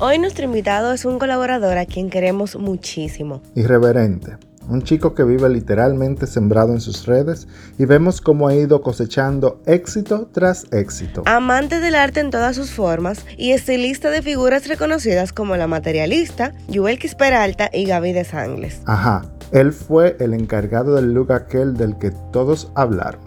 [0.00, 3.42] Hoy nuestro invitado es un colaborador a quien queremos muchísimo.
[3.54, 4.38] Irreverente.
[4.68, 7.46] Un chico que vive literalmente sembrado en sus redes
[7.78, 11.22] y vemos cómo ha ido cosechando éxito tras éxito.
[11.26, 16.54] Amante del arte en todas sus formas y estilista de figuras reconocidas como la materialista,
[16.68, 18.80] Yuelkis Peralta y Gaby de Sangles.
[18.86, 19.22] Ajá,
[19.52, 23.22] él fue el encargado del look aquel del que todos hablaron,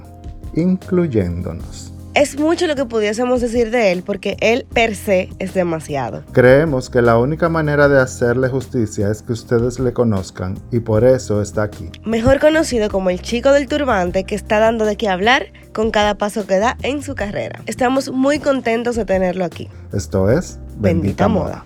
[0.53, 1.86] incluyéndonos.
[2.17, 6.23] Es mucho lo que pudiésemos decir de él porque él per se es demasiado.
[6.31, 11.03] Creemos que la única manera de hacerle justicia es que ustedes le conozcan y por
[11.03, 11.91] eso está aquí.
[12.05, 16.15] Mejor conocido como el chico del turbante que está dando de qué hablar con cada
[16.15, 17.61] paso que da en su carrera.
[17.67, 19.69] Estamos muy contentos de tenerlo aquí.
[19.93, 21.65] Esto es Bendita, Moda.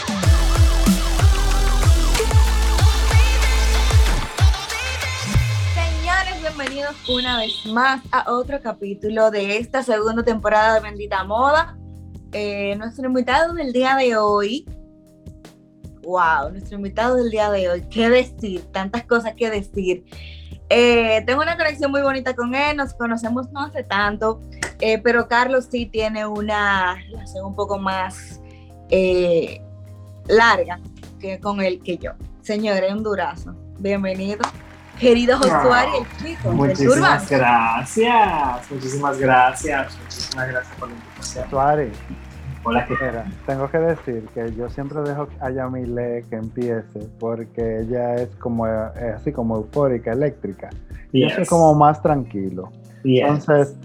[7.07, 11.77] Una vez más a otro capítulo de esta segunda temporada de Bendita Moda.
[12.33, 14.65] Eh, nuestro invitado del día de hoy,
[16.03, 20.05] wow, nuestro invitado del día de hoy, qué decir, tantas cosas que decir.
[20.69, 24.39] Eh, tengo una conexión muy bonita con él, nos conocemos no hace tanto,
[24.79, 28.41] eh, pero Carlos sí tiene una relación un poco más
[28.89, 29.61] eh,
[30.27, 30.79] larga
[31.19, 32.11] que con él que yo.
[32.41, 33.53] Señores, un durazo.
[33.79, 34.41] Bienvenido.
[35.01, 41.49] Querido Josué y el chico Muchísimas gracias, muchísimas gracias, muchísimas gracias por la invitación.
[41.49, 41.97] Suárez,
[42.63, 47.79] Hola, ¿qué mira, tengo que decir que yo siempre dejo a Yamile que empiece porque
[47.79, 50.69] ella es como es así como eufórica, eléctrica.
[51.11, 52.69] Yo soy Yes, como más tranquilo.
[53.03, 53.23] yes.
[53.27, 53.75] Entonces,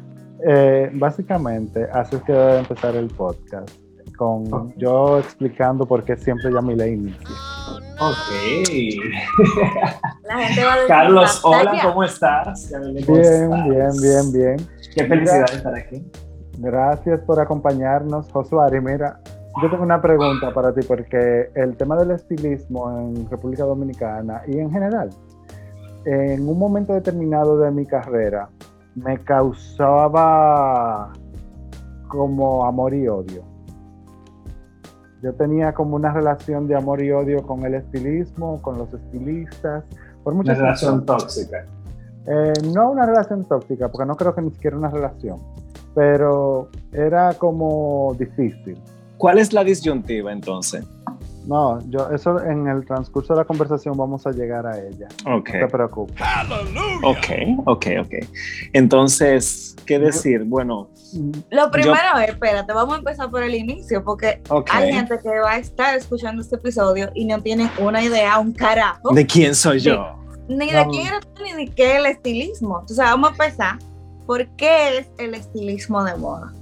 [0.46, 3.70] eh, básicamente, así es que debe empezar el podcast.
[4.16, 4.72] Con Ok.
[4.76, 7.28] yo explicando por qué siempre Yamile inicia.
[8.00, 8.30] Ok.
[10.24, 11.80] La gente va a decir, Carlos, hola.
[11.82, 12.70] ¿cómo estás?
[12.70, 13.68] Yamile, ¿cómo Bien, estás?
[13.68, 14.56] bien, bien, bien.
[14.94, 16.04] Qué felicidad estar aquí.
[16.58, 18.80] Gracias por acompañarnos, Josuari.
[18.80, 19.20] Mira,
[19.62, 24.58] yo tengo una pregunta para ti porque el tema del estilismo en República Dominicana y
[24.58, 25.10] en general,
[26.06, 28.48] en un momento determinado de mi carrera,
[28.94, 31.12] me causaba
[32.08, 33.42] como amor y odio.
[35.26, 39.82] Yo tenía como una relación de amor y odio con el estilismo, con los estilistas,
[40.22, 41.24] por Una muchas relación razones.
[41.24, 41.66] tóxica.
[42.28, 45.40] Eh, no una relación tóxica, porque no creo que ni siquiera una relación,
[45.96, 48.80] pero era como difícil.
[49.18, 50.86] ¿Cuál es la disyuntiva entonces?
[51.46, 55.06] No, yo eso en el transcurso de la conversación vamos a llegar a ella.
[55.26, 56.16] Ok, No te preocupes.
[57.02, 57.26] ok,
[57.66, 58.14] ok, ok.
[58.72, 60.42] Entonces, ¿qué decir?
[60.44, 60.88] Bueno,
[61.50, 64.40] Lo primero es, espérate, vamos a empezar por el inicio, porque
[64.70, 68.52] hay gente que va a estar escuchando este episodio y no tienen una idea, un
[68.52, 70.16] carajo, ¿De quién soy yo?
[70.48, 70.90] ni de No.
[70.90, 72.80] quién eres tú, ni de qué es el estilismo.
[72.80, 73.78] Entonces vamos a empezar.
[74.26, 76.52] ¿Por qué es el estilismo de moda?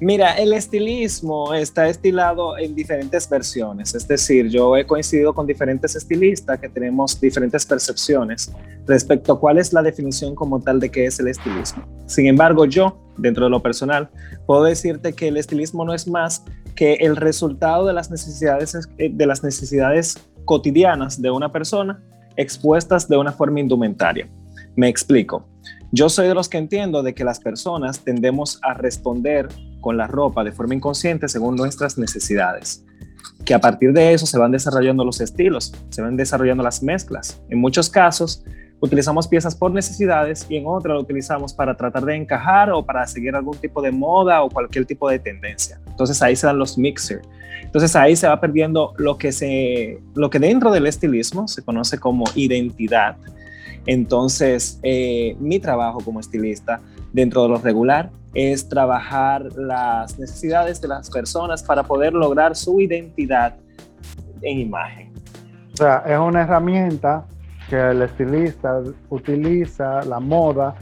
[0.00, 5.94] Mira, el estilismo está estilado en diferentes versiones, es decir, yo he coincidido con diferentes
[5.94, 8.52] estilistas que tenemos diferentes percepciones
[8.86, 11.84] respecto a cuál es la definición como tal de qué es el estilismo.
[12.06, 14.10] Sin embargo, yo, dentro de lo personal,
[14.46, 16.42] puedo decirte que el estilismo no es más
[16.74, 22.02] que el resultado de las necesidades, eh, de las necesidades cotidianas de una persona
[22.36, 24.28] expuestas de una forma indumentaria.
[24.76, 25.46] Me explico.
[25.92, 29.48] Yo soy de los que entiendo de que las personas tendemos a responder
[29.84, 32.82] con la ropa de forma inconsciente según nuestras necesidades.
[33.44, 37.42] Que a partir de eso se van desarrollando los estilos, se van desarrollando las mezclas.
[37.50, 38.42] En muchos casos
[38.80, 43.06] utilizamos piezas por necesidades y en otras lo utilizamos para tratar de encajar o para
[43.06, 45.78] seguir algún tipo de moda o cualquier tipo de tendencia.
[45.86, 47.28] Entonces ahí se dan los mixers.
[47.62, 51.98] Entonces ahí se va perdiendo lo que, se, lo que dentro del estilismo se conoce
[51.98, 53.16] como identidad.
[53.84, 56.80] Entonces, eh, mi trabajo como estilista
[57.14, 62.80] dentro de lo regular es trabajar las necesidades de las personas para poder lograr su
[62.80, 63.54] identidad
[64.42, 65.12] en imagen.
[65.72, 67.24] O sea, es una herramienta
[67.70, 70.74] que el estilista utiliza, la moda,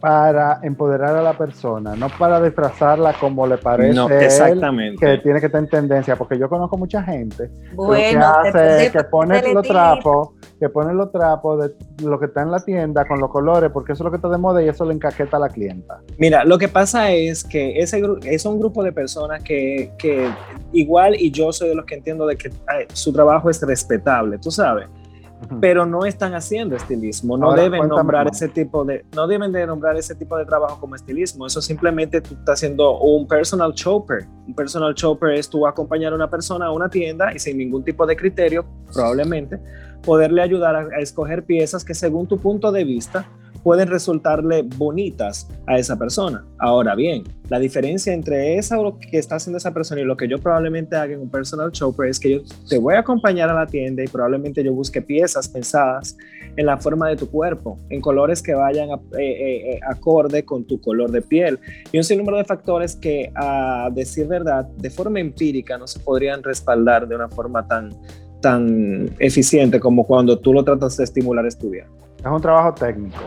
[0.00, 5.04] para empoderar a la persona, no para disfrazarla como le parece No, a él, exactamente.
[5.04, 9.04] que tiene que estar en tendencia, porque yo conozco mucha gente Bueno, que hace que
[9.04, 10.28] pone los trapos,
[10.58, 13.92] que pone los trapos de lo que está en la tienda con los colores, porque
[13.92, 16.00] eso es lo que está de moda y eso le encaqueta a la clienta.
[16.18, 20.28] Mira, lo que pasa es que ese es un grupo de personas que, que
[20.72, 24.38] igual y yo soy de los que entiendo de que ay, su trabajo es respetable,
[24.38, 24.88] tú sabes.
[25.60, 28.36] Pero no están haciendo estilismo, no Ahora, deben nombrar más.
[28.36, 32.20] ese tipo de, no deben de nombrar ese tipo de trabajo como estilismo, eso simplemente
[32.20, 36.66] tú estás haciendo un personal shopper, un personal shopper es tú acompañar a una persona
[36.66, 39.60] a una tienda y sin ningún tipo de criterio, probablemente,
[40.02, 43.26] poderle ayudar a, a escoger piezas que según tu punto de vista
[43.68, 46.42] pueden resultarle bonitas a esa persona.
[46.58, 50.26] Ahora bien, la diferencia entre esa lo que está haciendo esa persona y lo que
[50.26, 53.52] yo probablemente haga en un personal shopper es que yo te voy a acompañar a
[53.52, 56.16] la tienda y probablemente yo busque piezas pensadas
[56.56, 60.46] en la forma de tu cuerpo, en colores que vayan a- eh, eh, eh, acorde
[60.46, 61.58] con tu color de piel
[61.92, 66.42] y un sinnúmero de factores que a decir verdad, de forma empírica no se podrían
[66.42, 67.90] respaldar de una forma tan
[68.40, 71.86] tan eficiente como cuando tú lo tratas de estimular estudiar.
[72.18, 73.18] Es un trabajo técnico.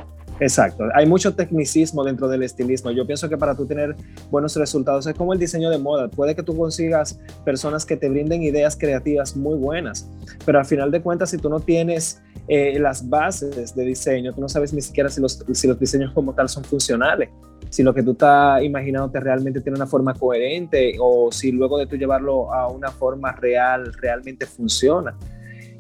[0.42, 2.90] Exacto, hay mucho tecnicismo dentro del estilismo.
[2.90, 3.96] Yo pienso que para tú tener
[4.32, 6.08] buenos resultados es como el diseño de moda.
[6.10, 10.10] Puede que tú consigas personas que te brinden ideas creativas muy buenas,
[10.44, 14.42] pero al final de cuentas, si tú no tienes eh, las bases de diseño, tú
[14.42, 17.30] no sabes ni siquiera si los, si los diseños como tal son funcionales,
[17.70, 21.86] si lo que tú estás imaginándote realmente tiene una forma coherente o si luego de
[21.86, 25.16] tú llevarlo a una forma real, realmente funciona.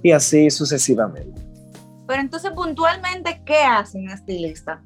[0.04, 1.51] Y así sucesivamente.
[2.12, 4.82] Pero entonces, puntualmente, ¿qué hace un estilista?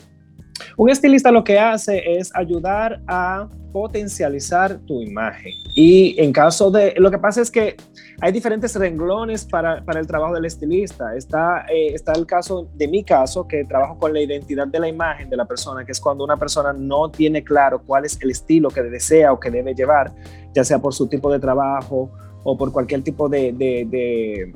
[0.77, 5.51] Un estilista lo que hace es ayudar a potencializar tu imagen.
[5.73, 7.77] Y en caso de, lo que pasa es que
[8.21, 11.15] hay diferentes renglones para, para el trabajo del estilista.
[11.15, 14.87] Está, eh, está el caso de mi caso, que trabajo con la identidad de la
[14.87, 18.29] imagen de la persona, que es cuando una persona no tiene claro cuál es el
[18.29, 20.13] estilo que desea o que debe llevar,
[20.53, 22.11] ya sea por su tipo de trabajo
[22.43, 24.53] o por cualquier tipo de, de, de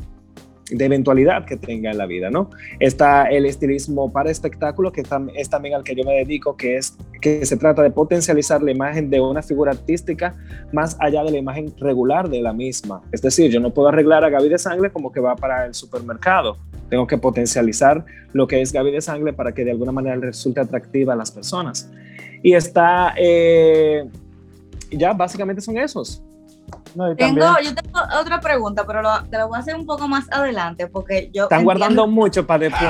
[0.70, 2.50] de eventualidad que tenga en la vida, ¿no?
[2.80, 5.04] Está el estilismo para espectáculo, que
[5.36, 8.72] es también al que yo me dedico, que es que se trata de potencializar la
[8.72, 10.36] imagen de una figura artística
[10.72, 13.02] más allá de la imagen regular de la misma.
[13.12, 15.74] Es decir, yo no puedo arreglar a Gaby de Sangre como que va para el
[15.74, 16.58] supermercado.
[16.90, 20.60] Tengo que potencializar lo que es Gaby de Sangre para que de alguna manera resulte
[20.60, 21.90] atractiva a las personas.
[22.42, 24.08] Y está, eh,
[24.92, 26.24] ya básicamente son esos.
[26.96, 30.08] No, Tengo, yo tengo otra pregunta, pero lo- te la voy a hacer un poco
[30.08, 31.44] más adelante, porque yo.
[31.44, 32.90] Están entiendo- guardando mucho para después.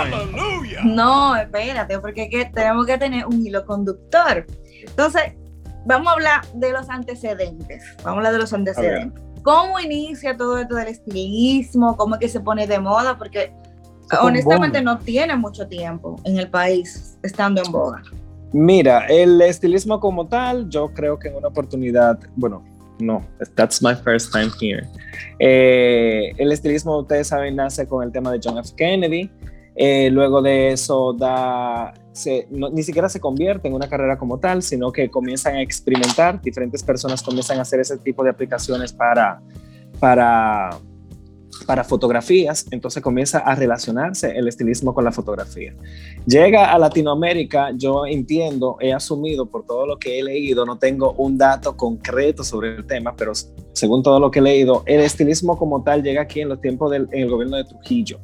[0.86, 4.46] No, espérate, porque es que tenemos que tener un hilo conductor.
[4.88, 5.34] Entonces,
[5.86, 7.84] vamos a hablar de los antecedentes.
[7.98, 9.22] Vamos a hablar de los antecedentes.
[9.44, 11.95] ¿Cómo inicia todo esto del estilismo?
[11.98, 13.18] ¿Cómo es que se pone de moda?
[13.18, 13.52] Porque
[14.22, 18.02] honestamente no tiene mucho tiempo en el país estando en boga.
[18.52, 22.63] Mira, el estilismo como tal, yo creo que en una oportunidad, bueno,
[23.00, 23.25] no,
[23.56, 24.88] that's my first time here.
[25.40, 28.69] Eh, el estilismo, ustedes saben, nace con el tema de John F.
[28.75, 29.30] Kennedy.
[29.75, 31.94] Eh, luego de eso, da,
[32.50, 36.42] no- ni siquiera se convierte en una carrera como tal, sino que comienzan a experimentar.
[36.42, 39.40] Diferentes personas comienzan a hacer ese tipo de aplicaciones para,
[40.00, 40.72] para,
[41.66, 42.66] para fotografías.
[42.72, 45.74] Entonces comienza a relacionarse el estilismo con la fotografía.
[46.25, 51.13] Llega a Latinoamérica, yo entiendo, he asumido por todo lo que he leído, no tengo
[51.13, 53.34] un dato concreto sobre el tema, pero
[53.74, 56.92] según todo lo que he leído, el estilismo como tal llega aquí en los tiempos
[56.92, 58.19] del en el gobierno de Trujillo.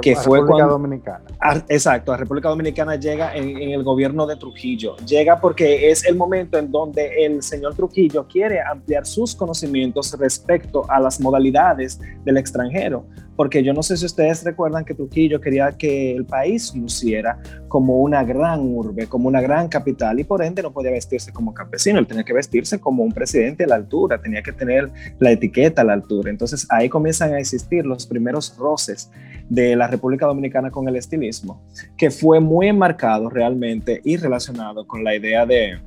[0.00, 1.24] Que fue República cuando- Dominicana.
[1.40, 4.96] Ah, exacto, a República Dominicana llega en, en el gobierno de Trujillo.
[5.06, 10.84] Llega porque es el momento en donde el señor Trujillo quiere ampliar sus conocimientos respecto
[10.90, 13.04] a las modalidades del extranjero.
[13.38, 17.98] Porque yo no sé si ustedes recuerdan que Trujillo quería que el país luciera como
[17.98, 22.00] una gran urbe, como una gran capital y por ende no podía vestirse como campesino,
[22.00, 24.90] él tenía que vestirse como un presidente a la altura, tenía que tener
[25.20, 26.30] la etiqueta a la altura.
[26.30, 29.08] Entonces ahí comienzan a existir los primeros roces
[29.48, 31.62] de la República Dominicana con el estilismo,
[31.96, 35.78] que fue muy enmarcado realmente y relacionado con la idea de,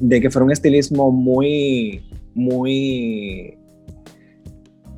[0.00, 3.56] de que fuera un estilismo muy, muy,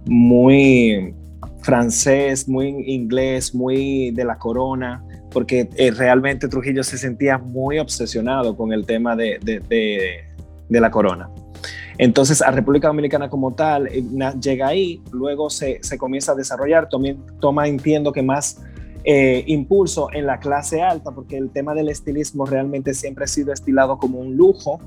[0.07, 1.15] muy
[1.61, 8.57] francés, muy inglés, muy de la corona, porque eh, realmente Trujillo se sentía muy obsesionado
[8.57, 9.61] con el tema de, de,
[10.69, 11.29] de, la corona.
[11.99, 14.05] Entonces, a República Dominicana como tal, eh,
[14.41, 16.88] llega ahí, luego se, se comienza a desarrollar,
[17.41, 18.62] toma entiendo que más
[19.05, 23.53] eh, impulso en la clase alta, porque el tema del estilismo realmente siempre ha sido
[23.53, 24.81] estilado como un lujo,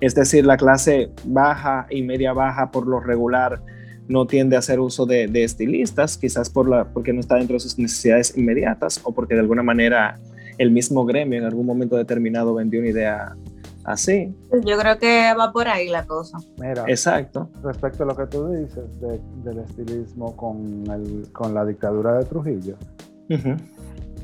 [0.00, 3.60] es decir, la clase baja y media baja por lo regular
[4.08, 7.54] no tiende a hacer uso de, de estilistas, quizás por la, porque no está dentro
[7.54, 10.18] de sus necesidades inmediatas o porque de alguna manera
[10.58, 13.36] el mismo gremio en algún momento determinado vendió una idea
[13.84, 14.32] así.
[14.64, 16.38] Yo creo que va por ahí la cosa.
[16.58, 17.48] Mira, Exacto.
[17.64, 22.24] respecto a lo que tú dices de- del estilismo con, el- con la dictadura de
[22.26, 22.76] Trujillo,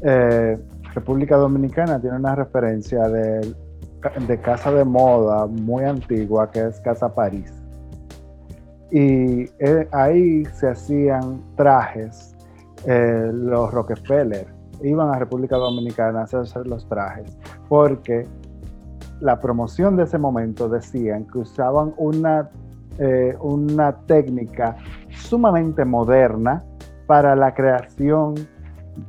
[0.02, 0.58] eh,
[0.94, 3.54] República Dominicana tiene una referencia de,
[4.26, 7.52] de casa de moda muy antigua que es Casa París.
[8.90, 12.36] Y eh, ahí se hacían trajes,
[12.86, 17.36] eh, los Rockefeller iban a República Dominicana a hacer los trajes,
[17.68, 18.26] porque
[19.20, 22.50] la promoción de ese momento decían que usaban una,
[22.98, 24.76] eh, una técnica
[25.10, 26.64] sumamente moderna
[27.06, 28.34] para la creación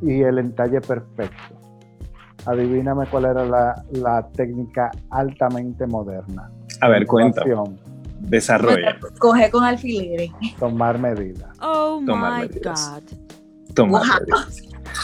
[0.02, 1.56] y el entalle perfecto.
[2.46, 6.50] Adivíname cuál era la, la técnica altamente moderna.
[6.82, 7.44] A ver, cuenta,
[8.20, 10.32] desarrolla, Coge con alfileres.
[10.60, 11.50] Tomar medidas.
[11.62, 12.92] Oh Tomar my medidas.
[12.94, 13.74] God.
[13.74, 14.00] toma.
[14.00, 14.40] Wow.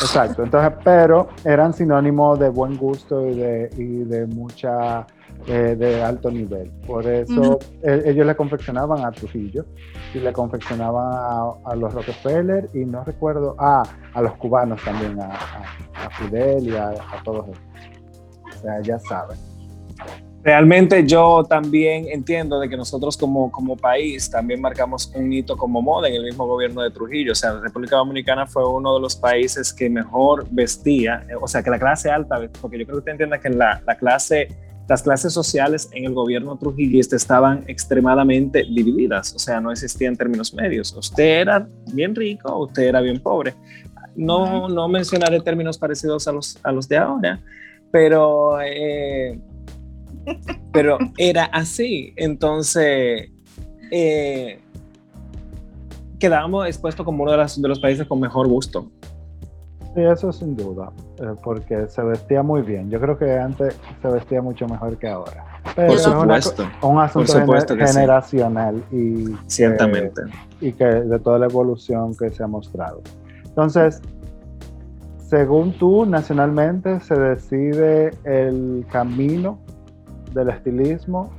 [0.02, 0.44] Exacto.
[0.44, 5.06] Entonces, pero eran sinónimos de buen gusto y de, y de mucha,
[5.48, 6.72] eh, de alto nivel.
[6.86, 7.60] Por eso Ujú.
[7.84, 9.66] eh, ellos le confeccionaban a Trujillo
[10.14, 15.20] y le confeccionaban a, a los Rockefeller y no recuerdo, ah, a los cubanos también,
[15.22, 17.60] a, a- a Fidel y a, a todos ellos.
[18.58, 19.38] O sea, ya saben.
[20.46, 25.82] Realmente yo también entiendo de que nosotros como, como país también marcamos un hito como
[25.82, 27.32] moda en el mismo gobierno de Trujillo.
[27.32, 31.48] O sea, la República Dominicana fue uno de los países que mejor vestía, eh, o
[31.48, 34.50] sea, que la clase alta, porque yo creo que usted entienda que la, la clase,
[34.88, 39.34] las clases sociales en el gobierno trujillista estaban extremadamente divididas.
[39.34, 40.94] O sea, no existía en términos medios.
[40.96, 43.56] Usted era bien rico, usted era bien pobre.
[44.16, 47.42] No, no mencionaré términos parecidos a los, a los de ahora,
[47.92, 48.62] pero...
[48.62, 49.40] eh,
[50.72, 52.14] pero era así.
[52.16, 53.30] Entonces,
[53.92, 54.60] eh,
[56.20, 58.90] quedábamos expuestos como uno de, las- de los países con mejor gusto.
[59.94, 60.92] Sí, eso sin duda,
[61.22, 62.90] eh, porque se vestía muy bien.
[62.90, 65.46] Yo creo que antes se vestía mucho mejor que ahora.
[65.74, 67.94] Pero Por es una co- supuesto, un asunto Por supuesto gener- que sí.
[67.94, 70.22] generacional y ciertamente.
[70.62, 73.02] y que de toda la evolución que se ha mostrado.
[73.46, 74.02] Entonces,
[75.30, 79.60] según tú, nacionalmente se decide el camino
[80.36, 81.32] del estilismo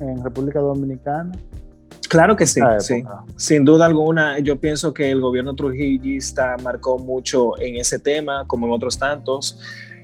[0.00, 1.32] en República Dominicana.
[2.08, 2.60] Claro que sí.
[3.36, 8.66] Sin duda alguna, yo pienso que el gobierno trujillista marcó mucho en ese tema, como
[8.66, 9.58] en otros tantos.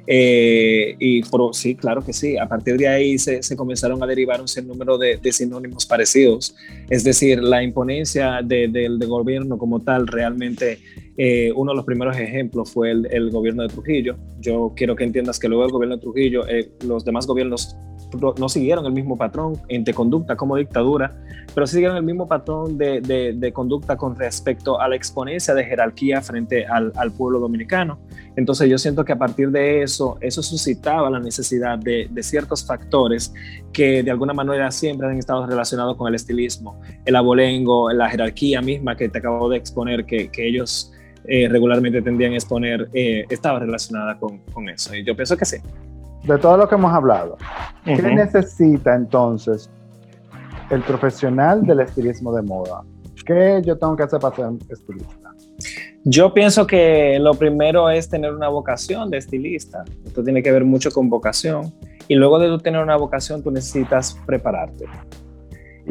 [0.08, 2.38] Eh, y por, sí, claro que sí.
[2.38, 6.54] A partir de ahí se, se comenzaron a derivar un sinnúmero de, de sinónimos parecidos.
[6.88, 10.78] Es decir, la imponencia de- del del gobierno como tal, realmente
[11.18, 14.16] eh, uno de los primeros ejemplos fue el, el gobierno de Trujillo.
[14.40, 17.76] Yo quiero que entiendas que luego del gobierno de Trujillo, eh, los demás gobiernos
[18.38, 21.16] no- siguieron el mismo patrón entre conducta como dictadura,
[21.54, 25.64] pero siguieron el mismo patrón de, de- de conducta con respecto a la exponencia de
[25.64, 27.98] jerarquía frente al, al pueblo dominicano.
[28.36, 32.64] Entonces yo siento que a partir de eso, eso suscitaba la necesidad de, de ciertos
[32.66, 33.32] factores
[33.72, 38.60] que de alguna manera siempre han estado relacionados con el estilismo, el abolengo, la jerarquía
[38.62, 40.92] misma que te acabo de exponer, que, que ellos
[41.28, 44.94] eh, regularmente tendían a exponer, eh, estaba relacionada con, con eso.
[44.94, 45.56] Y yo pienso que sí.
[46.24, 47.36] De todo lo que hemos hablado,
[47.84, 49.70] ¿qué necesita entonces
[50.70, 52.82] el profesional del estilismo de moda?
[53.24, 55.34] ¿Qué yo tengo que hacer para ser estilista?
[56.04, 59.84] Yo pienso que lo primero es tener una vocación de estilista.
[60.04, 61.74] Esto tiene que ver mucho con vocación.
[62.06, 64.84] Y luego de tú tener una vocación, tú necesitas prepararte.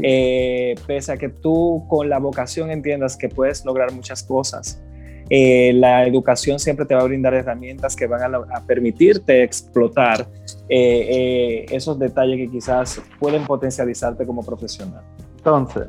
[0.02, 4.82] Eh, pese a que tú con la vocación entiendas que puedes lograr muchas cosas,
[5.30, 10.28] eh, la educación siempre te va a brindar herramientas que van a, permitirte explotar
[10.70, 15.04] eh, eh, esos detalles que quizás pueden potencializarte como profesional.
[15.38, 15.88] Entonces,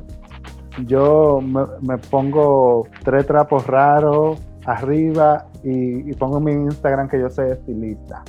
[0.85, 7.19] yo me, me pongo tres trapos raros arriba y, y pongo en mi Instagram que
[7.19, 8.23] yo soy estilista.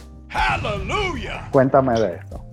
[1.51, 2.45] Cuéntame de eso.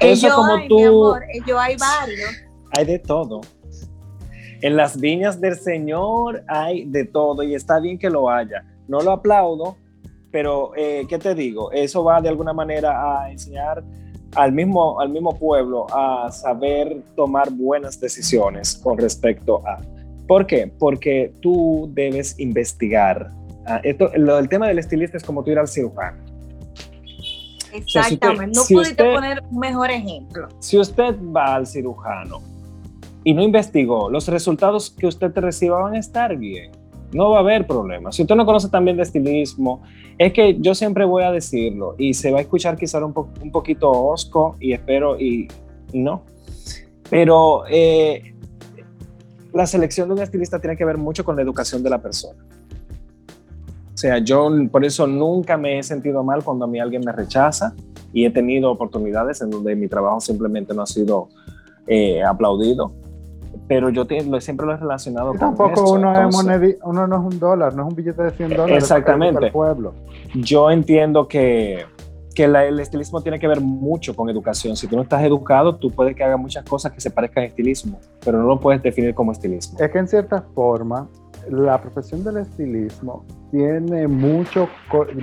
[0.00, 2.30] Eso Ello como hay, tú- mi amor, ello hay varios.
[2.76, 3.40] hay de todo.
[4.64, 8.64] En las viñas del Señor hay de todo y está bien que lo haya.
[8.88, 9.76] No lo aplaudo,
[10.32, 11.70] pero eh, ¿qué te digo?
[11.70, 13.84] Eso va de alguna manera a enseñar
[14.34, 19.82] al mismo, al mismo pueblo a saber tomar buenas decisiones con respecto a...
[20.26, 20.72] ¿Por qué?
[20.78, 23.32] Porque tú debes investigar.
[23.66, 26.24] Ah, esto, lo, el tema del estilista es como tú ir al cirujano.
[26.24, 28.56] sea, si usted- Exactamente.
[28.56, 30.48] no si pudiste usted- poner un mejor ejemplo.
[30.60, 32.40] Si usted va al cirujano
[33.24, 36.70] y no investigó, los resultados que usted te reciba van a estar bien.
[37.12, 38.12] No va a haber problema.
[38.12, 39.82] Si usted no conoce también de estilismo,
[40.18, 43.28] es que yo siempre voy a decirlo y se va a escuchar quizá un, po-
[43.40, 45.48] un poquito osco y espero y,
[45.92, 46.22] y no.
[47.08, 48.34] Pero eh,
[49.52, 52.44] la selección de un estilista tiene que ver mucho con la educación de la persona.
[53.94, 57.74] sea, yo por eso nunca me he sentido mal cuando a mí alguien me rechaza
[58.12, 61.28] y he tenido oportunidades en donde mi trabajo simplemente no ha sido
[61.86, 62.92] eh, aplaudido.
[63.66, 64.04] Pero yo
[64.40, 66.36] siempre lo he relacionado con tampoco uno, es
[66.82, 68.82] uno no es un dólar, no es un billete de 100 dólares.
[68.82, 69.50] Exactamente.
[69.50, 69.94] Pueblo.
[70.34, 71.86] Yo entiendo que
[72.34, 74.76] que el estilismo tiene que ver mucho con educación.
[74.76, 77.46] Si tú no estás educado, tú puedes que haga muchas cosas que se parezcan a
[77.46, 79.78] estilismo, pero no lo puedes definir como estilismo.
[79.78, 81.08] Es que en cierta forma,
[81.48, 84.68] la profesión del estilismo tiene mucho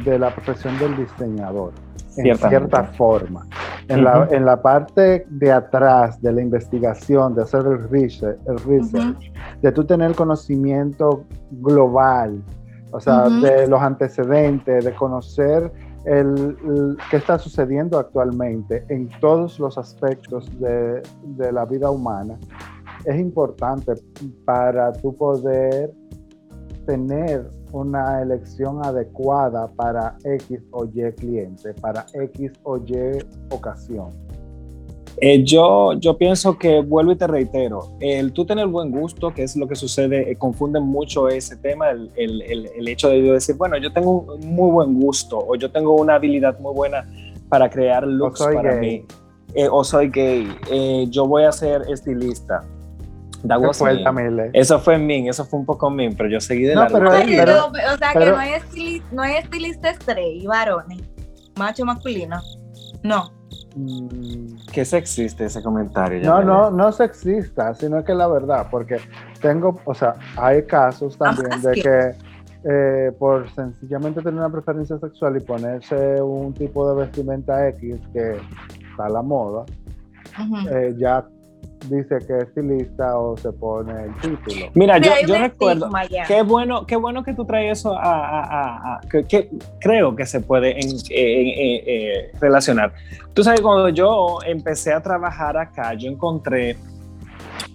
[0.05, 1.73] de la profesión del diseñador,
[2.17, 3.47] en cierta forma.
[3.87, 8.57] En, la, en, la, parte de atrás de la investigación, de hacer el research, el
[8.59, 12.41] research de tú tener conocimiento global,
[12.91, 15.71] o sea, de los antecedentes, de conocer
[16.05, 22.39] el, qué está sucediendo actualmente en todos los aspectos de, de, la vida humana
[23.05, 23.93] es importante
[24.45, 25.91] para tu poder
[26.85, 34.09] tener una elección adecuada para X o Y cliente, para X o Y ocasión.
[35.17, 39.43] Eh, yo, yo pienso que, vuelvo y te reitero, el tú tener buen gusto, que
[39.43, 43.33] es lo que sucede, eh, confunden mucho ese tema, el, el, el, hecho de yo
[43.33, 47.05] decir, bueno, yo tengo un muy buen gusto o yo tengo una habilidad muy buena
[47.49, 49.05] para crear looks para mí,
[49.53, 50.47] eh, o soy gay,
[51.09, 52.63] yo voy a ser estilista.
[53.73, 57.09] Fue eso fue mí, eso fue un poco mí, pero yo seguí de no, largo.
[57.09, 61.01] Pero, o sea, que no hay, estilista, no hay estilista estrella, varones,
[61.57, 62.39] macho masculino,
[63.03, 63.31] no.
[63.75, 66.21] Mm, qué sexiste ese comentario.
[66.23, 68.97] No, no, no sexista, sino que la verdad, porque
[69.41, 72.15] tengo, o sea, hay casos también de que
[72.63, 78.39] eh, por sencillamente tener una preferencia sexual y ponerse un tipo de vestimenta X que
[78.91, 79.65] está a la moda,
[80.71, 81.25] eh, ya
[81.89, 84.67] dice que es estilista o se pone el título.
[84.73, 85.89] Mira, yo, yo recuerdo,
[86.27, 92.31] qué bueno, qué bueno que tú traes eso a, que, creo que se puede eh,
[92.39, 92.93] relacionar.
[93.33, 96.77] Tú sabes, cuando yo empecé a trabajar acá, yo encontré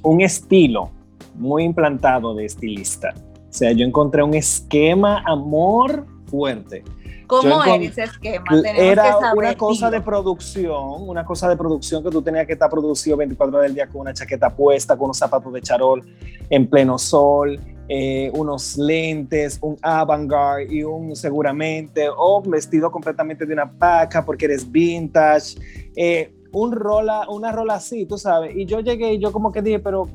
[0.03, 0.91] un estilo
[1.35, 3.15] muy implantado de estilista.
[3.49, 6.85] O sea, yo encontré un esquema amor fuerte
[7.27, 8.45] ¿Cómo era ese esquema?
[8.77, 13.17] era una cosa de producción, una cosa de producción que tú tenías que estar producido
[13.17, 16.05] 24 horas del día con una chaqueta puesta, con unos zapatos de charol
[16.51, 17.59] en pleno sol,
[17.89, 24.47] eh, unos lentes, un avant-garde y un seguramente, o vestido completamente de una paca porque
[24.47, 25.57] eres vintage,
[25.95, 28.57] eh, un rola, una rola así, tú sabes.
[28.57, 30.09] Y yo llegué y yo como que dije, pero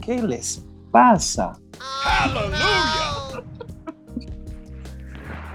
[0.00, 1.58] ¿qué les pasa?
[2.24, 3.02] ¡Aleluya!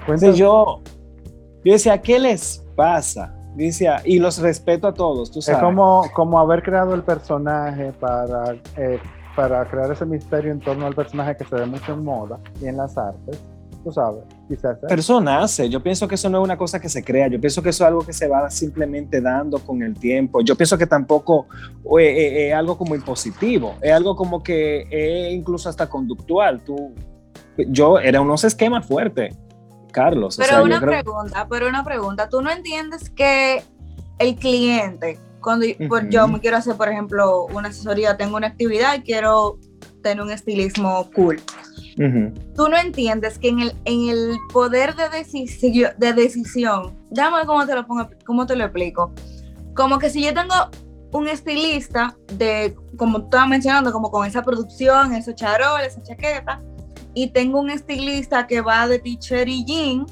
[0.01, 0.81] Entonces yo,
[1.67, 3.33] yo decía, ¿qué les pasa?
[3.55, 5.59] Decía, y los respeto a todos, tú sabes.
[5.59, 8.99] Es como, como haber creado el personaje para, eh,
[9.35, 12.67] para crear ese misterio en torno al personaje que se ve mucho en moda y
[12.67, 13.41] en las artes.
[13.83, 14.77] Tú sabes, quizás.
[14.87, 15.69] Eso nace.
[15.69, 17.27] Yo pienso que eso no es una cosa que se crea.
[17.27, 20.39] Yo pienso que eso es algo que se va simplemente dando con el tiempo.
[20.41, 21.47] Yo pienso que tampoco
[21.99, 23.75] es, eh, eh, es algo como impositivo.
[23.81, 26.61] Es algo como que es incluso hasta conductual.
[26.61, 26.93] Tú,
[27.57, 29.35] yo era unos esquemas fuertes
[29.91, 30.37] Carlos.
[30.37, 33.63] Pero una pregunta, pero una pregunta, ¿tú no entiendes que
[34.19, 35.65] el cliente, cuando
[36.09, 39.59] yo me quiero hacer, por ejemplo, una asesoría, tengo una actividad y quiero
[40.01, 41.41] tener un estilismo cool?
[42.55, 47.65] Tú no entiendes que en el, en el poder de, decisión, de decisión, déjame cómo
[47.65, 49.11] te lo pongo, cómo te lo explico.
[49.73, 50.53] Como que si yo tengo
[51.11, 56.61] un estilista de, como estaba mencionando, como con esa producción, esos charoles, esa chaqueta,
[57.17, 60.05] y tengo un estilista que va de t-shirt y jean,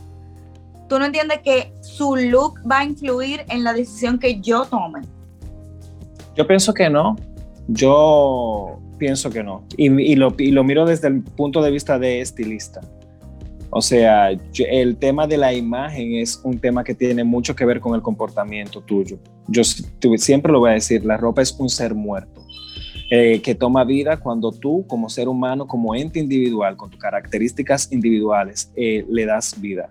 [0.90, 5.02] tú no entiendes que su look va a influir en la decisión que yo tome.
[6.36, 7.16] Yo pienso que no.
[7.68, 9.64] Yo pienso que no.
[9.78, 10.32] Y lo,
[10.64, 12.82] miro desde el punto de vista de estilista.
[13.70, 17.80] O sea, el tema de la imagen es un tema que tiene mucho que ver
[17.80, 19.20] con el comportamiento tuyo.
[19.48, 22.45] Yo siempre lo voy a decir, la ropa es un ser muerto.
[23.12, 27.92] Eh, que toma vida cuando tú como ser humano, como ente individual, con tus características
[27.92, 29.90] individuales, eh, le das vida.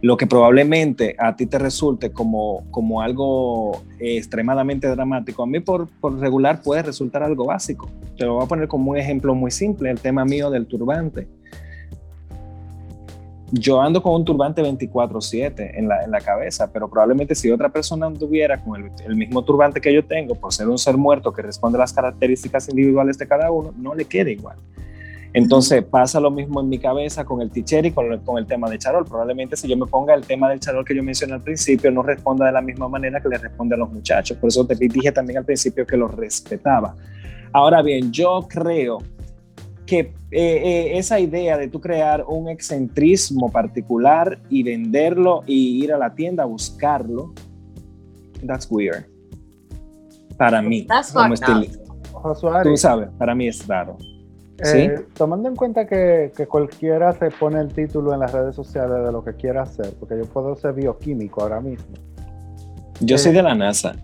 [0.00, 5.60] Lo que probablemente a ti te resulte como, como algo eh, extremadamente dramático, a mí
[5.60, 7.88] por, por regular puede resultar algo básico.
[8.16, 11.28] Te lo voy a poner como un ejemplo muy simple, el tema mío del turbante
[13.50, 17.68] yo ando con un turbante 24/7 en la, en la cabeza, pero probablemente si otra
[17.70, 21.42] persona anduviera con el, mismo turbante que yo tengo, por ser un ser muerto que
[21.42, 24.58] responde a las características individuales de cada uno, no le queda igual.
[25.34, 28.68] Entonces pasa lo mismo en mi cabeza con el teacher y con, con, el tema
[28.68, 29.04] de charol.
[29.04, 32.02] Probablemente si yo me ponga el tema del charol que yo mencioné al principio, no
[32.02, 34.38] responda de la misma manera que le responde a los muchachos.
[34.38, 36.94] Por eso te dije también al principio que lo respetaba.
[37.52, 38.98] Ahora bien, yo creo
[39.88, 45.92] que eh, eh, esa idea de tú crear un excentrismo particular y venderlo y ir
[45.94, 47.32] a la tienda a buscarlo,
[48.46, 49.06] that's weird.
[50.36, 51.82] Para mí, That's como estilista.
[52.62, 53.96] Tú sabes, para mí es raro.
[54.64, 59.04] eh, tomando en cuenta que, que cualquiera se pone el título en las redes sociales
[59.06, 61.94] de lo que quiera hacer, porque yo puedo ser bioquímico ahora mismo.
[63.00, 63.94] Yo Eh, soy de la NASA.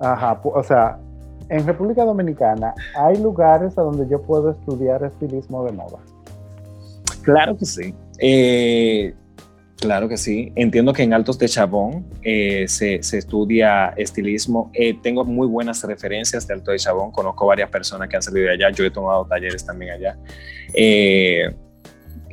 [0.00, 0.98] Ajá, o sea,
[1.50, 5.98] en República Dominicana hay lugares a donde yo puedo estudiar estilismo de moda.
[7.22, 7.94] Claro que sí.
[8.18, 9.14] Eh,
[9.76, 10.52] claro que sí.
[10.54, 14.70] Entiendo que en Altos de Chabón eh, se, se estudia estilismo.
[14.72, 17.10] Eh, tengo muy buenas referencias de Alto de Chabón.
[17.10, 18.70] Conozco varias personas que han salido de allá.
[18.70, 20.16] Yo he tomado talleres también allá.
[20.72, 21.52] Eh,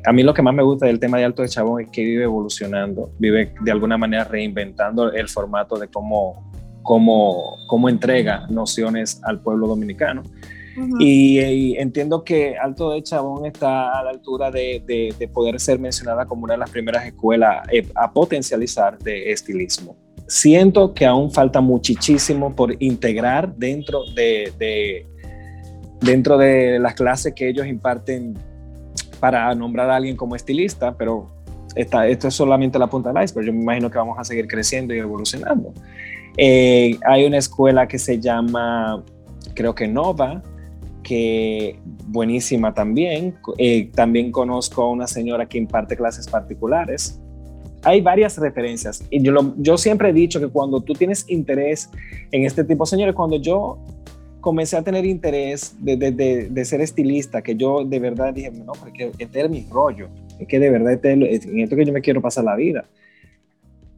[0.06, 2.02] a mí lo que más me gusta del tema de Alto de Chabón es que
[2.04, 6.50] vive evolucionando, vive de alguna manera reinventando el formato de cómo,
[6.88, 10.24] cómo, cómo entrega nociones al pueblo dominicano.
[10.78, 10.96] Ujú.
[11.02, 15.60] Y, y entiendo que Alto de Chabón está a la altura de, de- de poder
[15.60, 19.98] ser mencionada como una de las primeras escuelas eh, a potencializar de estilismo.
[20.28, 25.06] Siento que aún falta muchísimo por integrar dentro de, de-
[26.00, 28.36] dentro de las clases que ellos imparten
[29.20, 31.28] para nombrar a alguien como estilista, pero
[31.76, 33.48] esta- esto es solamente la punta del iceberg.
[33.48, 35.74] Yo me imagino que vamos a seguir creciendo y evolucionando.
[36.38, 39.04] Eh, hay una escuela que se llama,
[39.56, 40.44] creo que Nova,
[41.04, 43.36] que buenísima también.
[43.58, 47.20] Eh, también conozco a una señora que imparte clases particulares.
[47.84, 51.90] Hay varias referencias y yo, lo- yo siempre he dicho que cuando tú tienes interés
[52.32, 53.78] en este tipo, señores, cuando yo
[54.42, 58.52] comencé a tener interés de, de- de- de ser estilista, que yo de verdad dije,
[58.52, 61.86] no, porque este es mi rollo, es que de verdad este es en esto que
[61.86, 62.86] yo me quiero pasar la vida.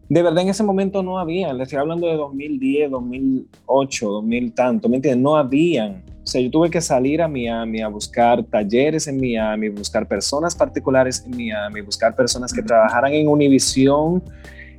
[0.09, 4.89] De verdad en ese momento no había, le estoy hablando de 2010, 2008, 2000 tanto,
[4.89, 5.21] ¿me entiendes?
[5.21, 6.03] No habían.
[6.23, 10.55] O sea, yo tuve que salir a Miami a buscar talleres en Miami, buscar personas
[10.55, 14.23] particulares en Miami, buscar personas que trabajaran en Univision,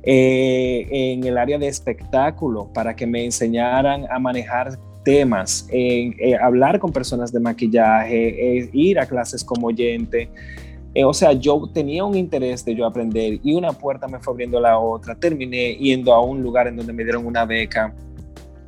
[0.03, 6.35] eh, en el área de espectáculo, para que me enseñaran a manejar temas, eh, eh,
[6.35, 10.29] hablar con personas de maquillaje, eh, ir a clases como oyente.
[10.93, 14.33] Eh, o sea, yo tenía un interés de yo aprender y una puerta me fue
[14.33, 15.15] abriendo la otra.
[15.15, 17.93] Terminé yendo a un lugar en donde me dieron una beca.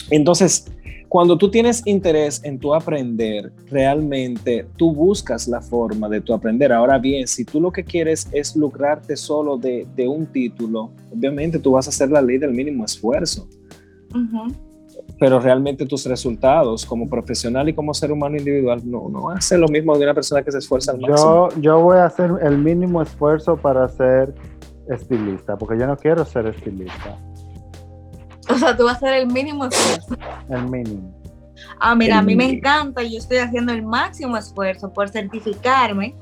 [0.10, 0.66] Entonces,
[1.10, 6.74] cuando tú tienes interés en tu aprender, realmente tú buscas la forma de tu aprender.
[6.74, 11.60] Ahora bien, si tú lo que quieres es lucrarte solo de, de un título, obviamente
[11.60, 13.48] tú vas a hacer la ley del mínimo esfuerzo
[14.14, 14.54] Ujú.
[15.24, 19.70] Pero realmente tus resultados como profesional y como ser humano individual no, no hacen lo
[19.70, 21.50] mismo de una persona que se esfuerza al máximo.
[21.52, 24.36] Yo, yo voy a hacer el mínimo esfuerzo para ser
[24.90, 27.18] estilista, porque yo no quiero ser estilista.
[28.50, 30.18] O sea, tú vas a hacer el mínimo esfuerzo.
[30.50, 31.18] El mínimo.
[31.80, 36.18] Ah, mira, a mí me encanta, yo estoy haciendo el máximo esfuerzo por certificarme,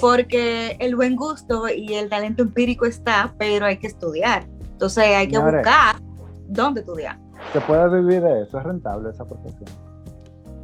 [0.00, 4.46] porque el buen gusto y el talento empírico está, pero hay que estudiar.
[4.70, 5.64] Entonces hay que Señores.
[5.64, 5.96] buscar
[6.46, 7.25] dónde estudiar.
[7.52, 9.68] Se puede vivir de eso, es rentable esa profesión.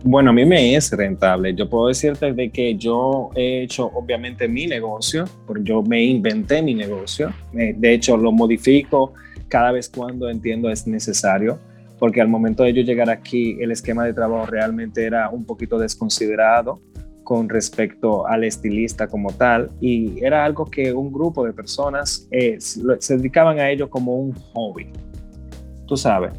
[0.05, 1.55] Bueno, a mí me es rentable.
[1.55, 6.61] Yo puedo decirte de que yo he hecho obviamente mi negocio, porque yo me inventé
[6.61, 7.33] mi negocio.
[7.55, 9.13] Eh, De hecho, lo modifico
[9.49, 11.61] cada vez cuando entiendo es necesario,
[12.01, 15.79] porque al momento de yo llegar aquí, el esquema de trabajo realmente era un poquito
[15.79, 16.81] desconsiderado
[17.23, 22.57] con respecto al estilista como tal, y era algo que un grupo de personas eh,
[22.59, 24.89] se se dedicaban a ello como un hobby.
[25.87, 26.33] Tú sabes.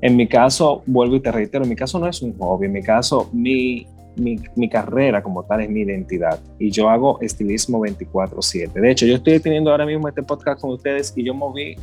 [0.00, 2.72] En mi caso, vuelvo y te reitero, en mi caso no es un hobby, en
[2.72, 7.80] mi caso mi, mi, mi carrera como tal es mi identidad y yo hago estilismo
[7.80, 8.72] 24/7.
[8.72, 11.76] De hecho, yo estoy teniendo ahora mismo este podcast con ustedes y yo moví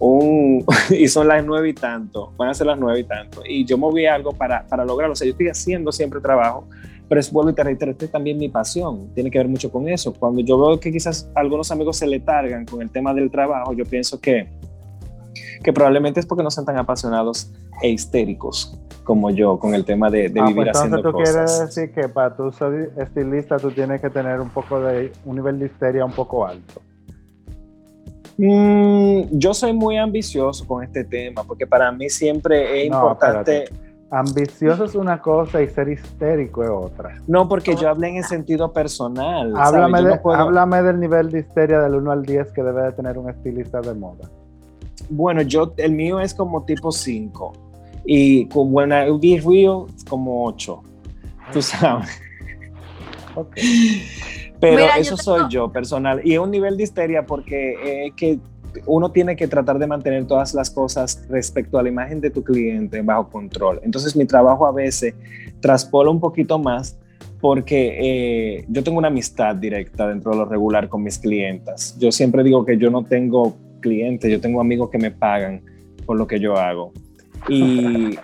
[0.00, 3.64] un, y son las nueve y tanto, van a ser las nueve y tanto, y
[3.64, 6.68] yo moví algo para, para lograrlo, o sea, yo estoy haciendo siempre trabajo,
[7.08, 9.72] pero es, vuelvo y te reitero, esta es también mi pasión, tiene que ver mucho
[9.72, 10.12] con eso.
[10.12, 13.84] Cuando yo veo que quizás algunos amigos se letargan con el tema del trabajo, yo
[13.86, 14.46] pienso que
[15.62, 20.10] que probablemente es porque no son tan apasionados e histéricos como yo con el tema
[20.10, 23.56] de, de Ah, vivir pues entonces haciendo tú quieres decir que para tú ser estilista
[23.56, 26.82] tú tienes que tener un poco de un nivel de histeria un poco alto.
[28.36, 33.64] Mm, yo soy muy ambicioso con este tema porque para mí siempre es No, importante.
[33.64, 33.88] espérate.
[34.10, 37.20] Ambicioso es una cosa y ser histérico es otra.
[37.26, 39.52] No, porque yo hablé en el sentido personal.
[39.54, 42.84] Háblame, de- no puedo- háblame del nivel de histeria del 1 al 10 que debe
[42.84, 44.26] de tener un estilista de moda.
[45.08, 47.52] Bueno, yo, el mío es como tipo 5
[48.04, 50.82] y con buena be real como 8.
[51.52, 52.08] Tú sabes.
[54.60, 56.20] Pero Mira, yo eso tengo- soy yo personal.
[56.24, 58.38] Y es un nivel de histeria porque es que
[58.86, 62.42] uno tiene que tratar de mantener todas las cosas respecto a la imagen de tu
[62.42, 63.80] cliente bajo control.
[63.82, 65.14] Entonces mi trabajo a veces
[65.60, 66.96] traspola un poquito más
[67.40, 67.98] porque
[68.58, 71.96] eh, yo tengo una amistad directa dentro de lo regular con mis clientas.
[71.98, 75.62] Yo siempre digo que yo no tengo clientes, yo tengo amigos que me pagan
[76.06, 76.92] por lo que yo hago.
[77.48, 78.18] Y,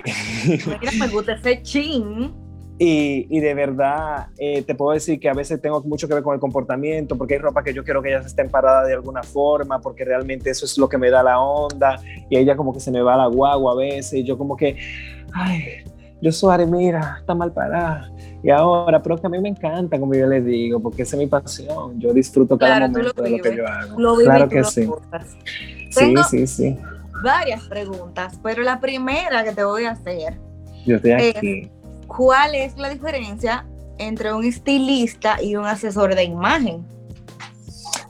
[0.99, 2.33] me gusta ese chin.
[2.79, 6.23] y, y de verdad eh, te puedo decir que a veces tengo mucho que ver
[6.23, 9.23] con el comportamiento, porque hay ropa que yo quiero que ellas estén paradas de alguna
[9.23, 12.81] forma, porque realmente eso es lo que me da la onda, y ella como que
[12.81, 14.77] se me va la guagua a veces, y yo como que,
[15.33, 15.85] ay,
[16.21, 18.11] yo soy mira, está mal parada.
[18.43, 21.21] Y ahora, pero que a mí me encanta, como yo les digo, porque esa es
[21.21, 21.99] mi pasión.
[21.99, 24.01] Yo disfruto cada Claro, tú lo momento de lo que yo hago.
[24.01, 24.89] Lo claro que sí.
[25.91, 26.79] Sí, sí, sí.
[27.23, 30.39] Varias preguntas, pero la primera que te voy a hacer,
[30.85, 31.71] Yo estoy aquí.
[32.07, 33.65] ¿cuál es la diferencia
[33.99, 36.85] entre un estilista y un asesor de imagen?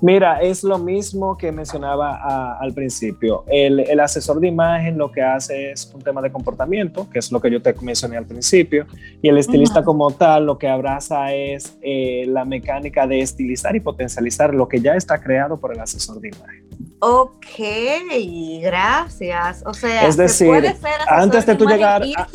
[0.05, 3.43] Mira, es lo mismo que mencionaba a- al principio.
[3.47, 7.33] El, el asesor de imagen lo que hace es un tema de comportamiento, que es
[7.33, 8.85] lo que yo te mencioné al principio,
[9.23, 13.81] y el estilista como tal lo que abraza es eh, la mecánica de estilizar y
[13.81, 16.64] potencializar lo que ya está creado por el asesor de imagen.
[17.07, 17.47] Ok,
[18.62, 19.62] gracias.
[19.67, 22.29] O sea, Es decir, puede ser antes de tú llegar a-.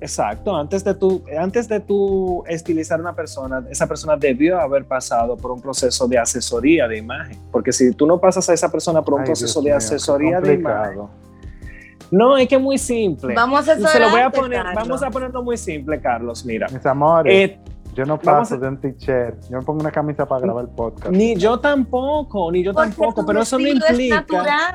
[0.00, 5.36] Exacto, antes de tú, antes de tú estilizar una persona, esa persona debió haber pasado
[5.36, 9.02] por un proceso de asesoría de imagen, porque si tú no pasas a esa persona
[9.02, 11.02] por un Ay, proceso Dios de mío, asesoría de imagen,
[12.10, 13.34] no, es que es muy simple.
[13.34, 14.74] Vamos a Se lo voy a poner, Carlos.
[14.88, 16.44] vamos a ponerlo muy simple, Carlos.
[16.44, 17.58] Mira, Mis amores, Eh,
[17.94, 19.36] yo no paso a- de un t-shirt.
[19.50, 21.10] Yo me pongo una camisa para grabar el podcast.
[21.14, 24.74] ni yo tampoco, ni yo Porque tampoco, pero eso no es implica.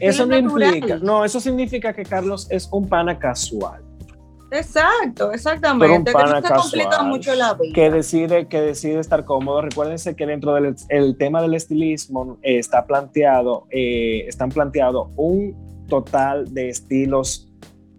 [0.00, 0.74] Eso es no natural.
[0.76, 0.98] implica.
[0.98, 3.82] No, eso significa que Carlos es un pana casual.
[4.50, 5.86] Exacto, exactamente.
[5.86, 7.72] Pero un que pana no te complica casual, mucho la vida.
[7.74, 9.60] que decide, que decide estar cómodo.
[9.60, 15.54] Recuérdense que dentro del el tema del estilismo eh, está planteado, eh, están planteados un
[15.88, 17.48] total de estilos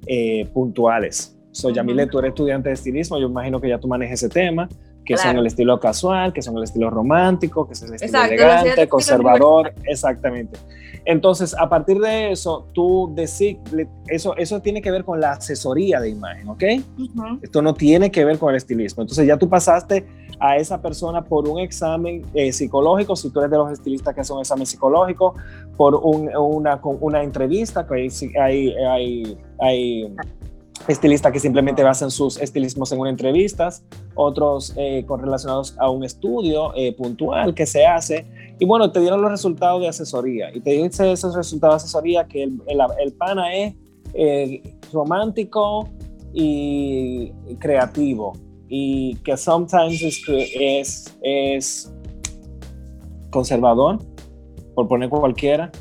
[0.08, 1.36] eh, puntuales.
[1.52, 1.70] So.
[1.72, 4.70] Yamile, tú eres estudiante de estilismo, yo imagino que ya tú manejas ese tema,
[5.06, 5.40] que son Claro.
[5.40, 9.74] el estilo casual, que son el estilo romántico, que es el estilo Exacto, elegante, conservador,
[9.86, 10.60] exactamente.
[11.06, 16.00] Entonces, a partir de eso, tú le- eso, eso tiene que ver con la asesoría
[16.00, 16.64] de imagen, ¿ok?
[17.00, 17.40] Ujú.
[17.42, 19.02] Esto no tiene que ver con el estilismo.
[19.02, 20.06] Entonces ya tú pasaste
[20.40, 24.22] a esa persona por un examen eh, psicológico, si tú eres de los estilistas que
[24.22, 25.34] hacen un examen psicológico,
[25.76, 28.10] por un- una, una entrevista, que hay,
[28.40, 30.16] hay, hay, hay
[30.88, 33.84] estilistas que simplemente basan sus estilismos en una entrevistas,
[34.16, 38.26] otros eh, con relacionados a un estudio eh, puntual que se hace.
[38.60, 40.54] Y bueno, te dieron los resultados de asesoría.
[40.54, 43.76] Y te dice esos resultados de asesoría que el, el, el pana es
[44.14, 45.90] eh, romántico
[46.34, 48.34] y creativo.
[48.68, 51.94] Y que sometimes es, es, es
[53.32, 54.00] conservador,
[54.76, 55.72] por poner cualquiera.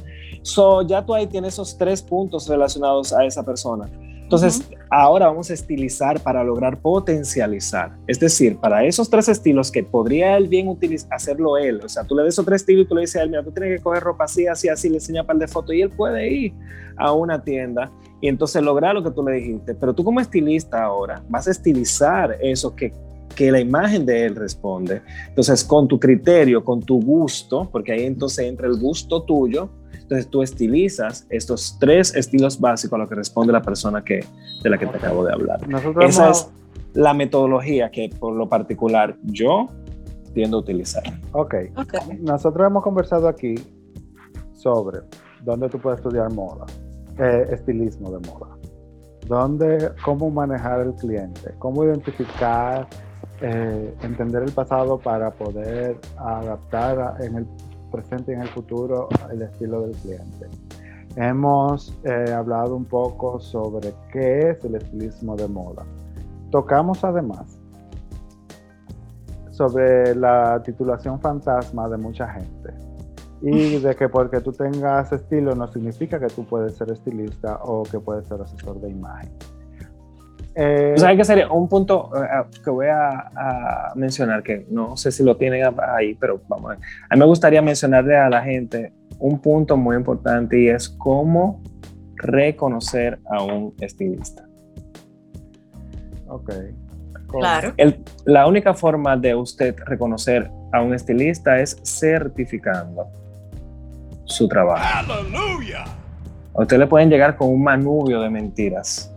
[0.42, 3.90] So, ya tú ahí tienes esos tres puntos relacionados a esa persona.
[4.28, 7.96] Entonces, ahora vamos a estilizar para lograr potencializar.
[8.06, 11.80] Es decir, para esos tres estilos que podría él bien utilizar, hacerlo él.
[11.82, 13.42] O sea, tú le des esos tres estilos y tú le dices a él, mira,
[13.42, 15.80] tú tienes que coger ropa así, así, así, le enseña un par de fotos y
[15.80, 16.52] él puede ir
[16.98, 19.74] a una tienda y entonces lograr lo que tú le dijiste.
[19.74, 22.92] Pero tú como estilista ahora vas a estilizar eso que,
[23.38, 25.01] que la imagen de él responde.
[25.29, 30.27] Entonces, con tu criterio, con tu gusto, porque ahí entonces entra el gusto tuyo, entonces
[30.29, 34.24] tú estilizas estos tres estilos básicos a lo que responde la persona que,
[34.64, 35.68] de la que te acabo de hablar.
[35.68, 36.48] Nosotros Esa hemos- es
[36.94, 39.68] la metodología que por lo particular yo
[40.35, 41.05] tiendo a utilizar.
[41.31, 41.55] Ok.
[41.77, 41.94] Ok.
[42.18, 43.55] Nosotros hemos conversado aquí
[44.53, 44.98] sobre
[45.44, 46.66] dónde tú puedes estudiar moda,
[47.20, 48.48] eh, estilismo de moda,
[49.29, 52.88] dónde, cómo manejar el cliente, cómo identificar,
[53.40, 57.46] eh, entender el pasado para poder adaptar en el
[57.90, 60.48] presente y en el futuro el estilo del cliente.
[61.16, 65.85] Hemos eh, hablado un poco sobre qué es el estilismo de moda.
[66.51, 67.59] Tocamos además
[69.51, 72.72] sobre la titulación fantasma de mucha gente
[73.42, 77.83] y de que porque tú tengas estilo no significa que tú puedes ser estilista o
[77.83, 79.31] que puedes ser asesor de imagen.
[80.54, 82.26] Eh, que sería un punto eh,
[82.64, 85.62] que voy a, a mencionar, que no sé si lo tienen
[85.96, 86.78] ahí, pero vamos a ver.
[87.11, 91.62] A mí me gustaría mencionarle a la gente un punto muy importante y es cómo
[92.16, 94.44] reconocer a un estilista.
[96.28, 96.50] ok.
[97.28, 97.40] ¿Cómo?
[97.40, 97.74] Claro.
[97.76, 103.06] El- la única forma de usted reconocer a un estilista es certificando
[104.24, 104.82] su trabajo.
[106.54, 109.14] A usted le pueden llegar con un manubio de mentiras,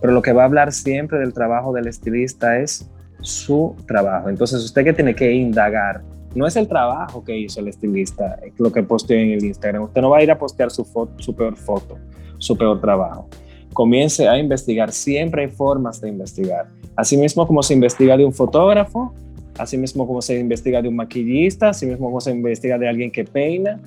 [0.00, 2.88] pero lo que va a hablar siempre del trabajo del estilista es
[3.20, 4.28] su trabajo.
[4.28, 6.02] Entonces, usted que tiene que indagar,
[6.34, 9.82] no es el trabajo que hizo el estilista, es lo que posteó en el Instagram.
[9.84, 11.98] Usted no va a ir a postear su, foto, su peor foto,
[12.38, 13.28] su peor trabajo.
[13.72, 14.90] comience a investigar.
[14.92, 16.66] Siempre hay formas de investigar.
[16.96, 19.14] Asimismo como se investiga de un fotógrafo,
[19.60, 23.10] así mismo como se investiga de un maquillista, así mismo como se investiga de alguien
[23.10, 23.78] que peina,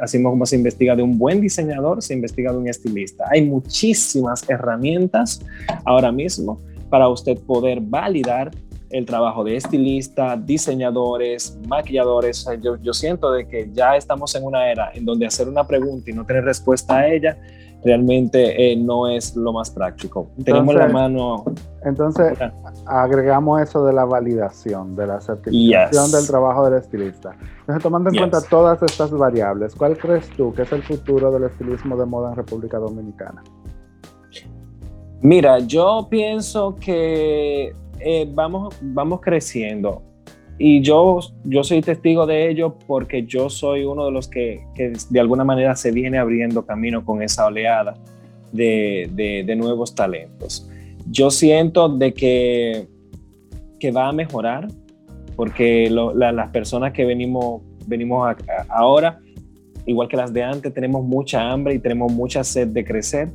[0.00, 3.24] así mismo como se investiga de un buen diseñador, se investiga de un estilista.
[3.30, 5.42] Hay muchísimas herramientas
[5.84, 8.50] ahora mismo para usted poder validar
[8.90, 12.46] el trabajo de estilista, diseñadores, maquilladores.
[12.62, 16.10] Yo, yo siento de que ya estamos en una era en donde hacer una pregunta
[16.10, 17.38] y no tener respuesta a ella
[17.84, 20.28] realmente eh, no es lo más práctico.
[20.44, 21.44] Tenemos la mano.
[21.84, 22.38] Entonces,
[22.86, 27.34] agregamos eso de la validación, de la certificación del trabajo del estilista.
[27.60, 31.44] Entonces, tomando en cuenta todas estas variables, ¿cuál crees tú que es el futuro del
[31.44, 33.42] estilismo de moda en República Dominicana?
[35.20, 40.02] Mira, yo pienso que eh, vamos, vamos creciendo.
[40.64, 44.92] Y yo, yo soy testigo de ello porque yo soy uno de los que, que
[45.10, 47.94] de alguna manera se viene abriendo camino con esa oleada
[48.52, 49.10] de,
[49.44, 50.70] de, nuevos talentos.
[51.10, 52.86] Yo siento de que,
[53.80, 54.68] que va a mejorar
[55.34, 58.32] porque las personas que venimos, venimos
[58.68, 59.18] ahora,
[59.84, 63.32] igual que las de antes, tenemos mucha hambre y tenemos mucha sed de crecer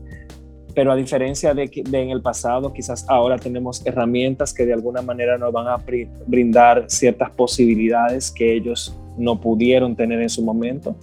[0.78, 5.02] pero a diferencia de, de, en el pasado, quizás ahora tenemos herramientas que de alguna
[5.02, 5.84] manera nos van a
[6.28, 10.96] brindar ciertas posibilidades que ellos no pudieron tener en su momento.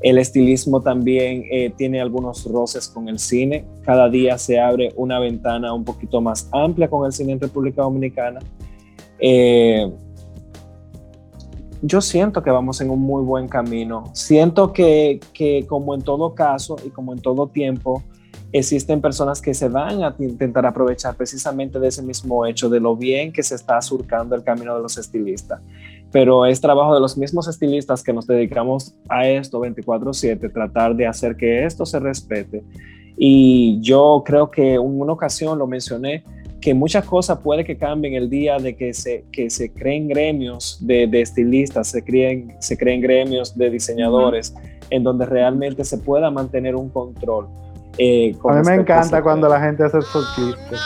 [0.00, 3.66] El estilismo también eh, tiene algunos roces con el cine.
[3.82, 7.82] Cada día se abre una ventana un poquito más amplia con el cine en República
[7.82, 8.40] Dominicana.
[9.18, 9.86] Eh,
[11.82, 14.04] yo siento que vamos en un muy buen camino.
[14.14, 18.02] Siento que, que como en todo caso y como en todo tiempo,
[18.52, 22.96] existen personas que se van a intentar aprovechar precisamente de ese mismo hecho, de lo
[22.96, 25.60] bien que se está surcando el camino de los estilistas.
[26.10, 31.06] Pero es trabajo de los mismos estilistas que nos dedicamos a esto 24/7, tratar de
[31.06, 32.64] hacer que esto se respete.
[33.16, 36.24] Y yo creo que en una ocasión lo mencioné,
[36.60, 40.78] que muchas cosas puede que cambien el día de que se, que se creen gremios
[40.80, 44.54] de, estilistas, se creen, se creen gremios de diseñadores,
[44.90, 47.48] en donde realmente se pueda mantener un control
[48.02, 50.80] eh, a mí me este encanta cuando la gente hace esos chistes.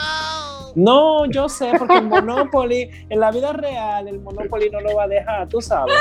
[0.75, 5.03] No, yo sé, porque el Monopoly, en la vida real, el Monopoly no lo va
[5.03, 5.95] a dejar, tú sabes.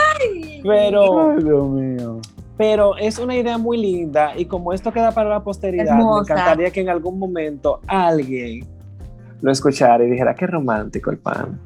[0.64, 1.30] Pero.
[1.30, 2.20] Ay, Dios mío.
[2.56, 6.70] Pero es una idea muy linda y como esto queda para la posteridad, me encantaría
[6.70, 8.66] que en algún momento alguien
[9.40, 11.60] lo escuchara y dijera qué romántico el pan.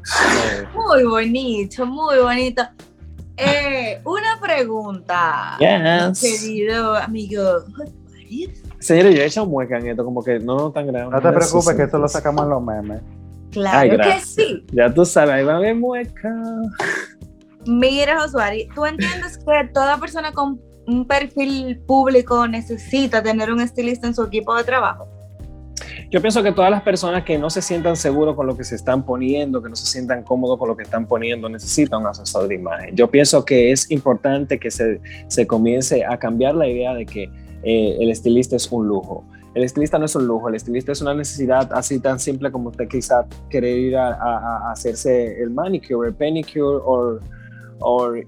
[0.74, 2.62] Muy bonito, muy bonito.
[3.36, 6.20] Eh, una pregunta, yes.
[6.20, 7.42] querido amigo.
[8.80, 11.10] Señores, yo he hecho mueca en esto, como que no, no tan grande.
[11.10, 13.00] No te preocupes, que eso lo sacamos en los memes.
[13.50, 14.64] Claro que sí.
[14.72, 16.32] Ya tú sabes, ahí va a haber mueca.
[17.66, 24.06] Mira, Josuari, ¿tú entiendes que toda persona con un perfil público necesita tener un estilista
[24.06, 25.08] en su equipo de trabajo?
[26.10, 28.74] Yo pienso que todas las personas que no se sientan seguros con lo que se
[28.74, 32.48] están poniendo, que no se sientan cómodos con lo que están poniendo, necesitan un asesor
[32.48, 32.96] de imagen.
[32.96, 37.30] Yo pienso que es importante que se, se comience a cambiar la idea de que
[37.62, 39.24] eh, el estilista es un lujo.
[39.54, 42.68] El estilista no es un lujo, el estilista es una necesidad así tan simple como
[42.68, 47.18] usted quizá querer ir a, hacerse el manicure, el pedicure o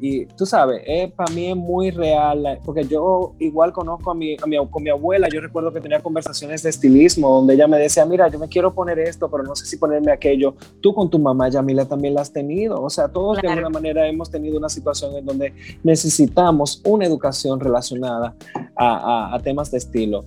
[0.00, 4.36] y tú sabes, eh, para mí es muy real, porque yo igual conozco a mi,
[4.42, 7.78] a mi, con mi abuela, yo recuerdo que tenía conversaciones de estilismo, donde ella me
[7.78, 10.54] decía, mira, yo me quiero poner esto, pero no sé si ponerme aquello.
[10.80, 12.80] Tú con tu mamá, Yamila, también la has tenido.
[12.80, 17.60] O sea, todos de alguna manera hemos tenido una situación en donde necesitamos una educación
[17.60, 18.34] relacionada
[18.76, 20.24] a, a, a temas de estilo.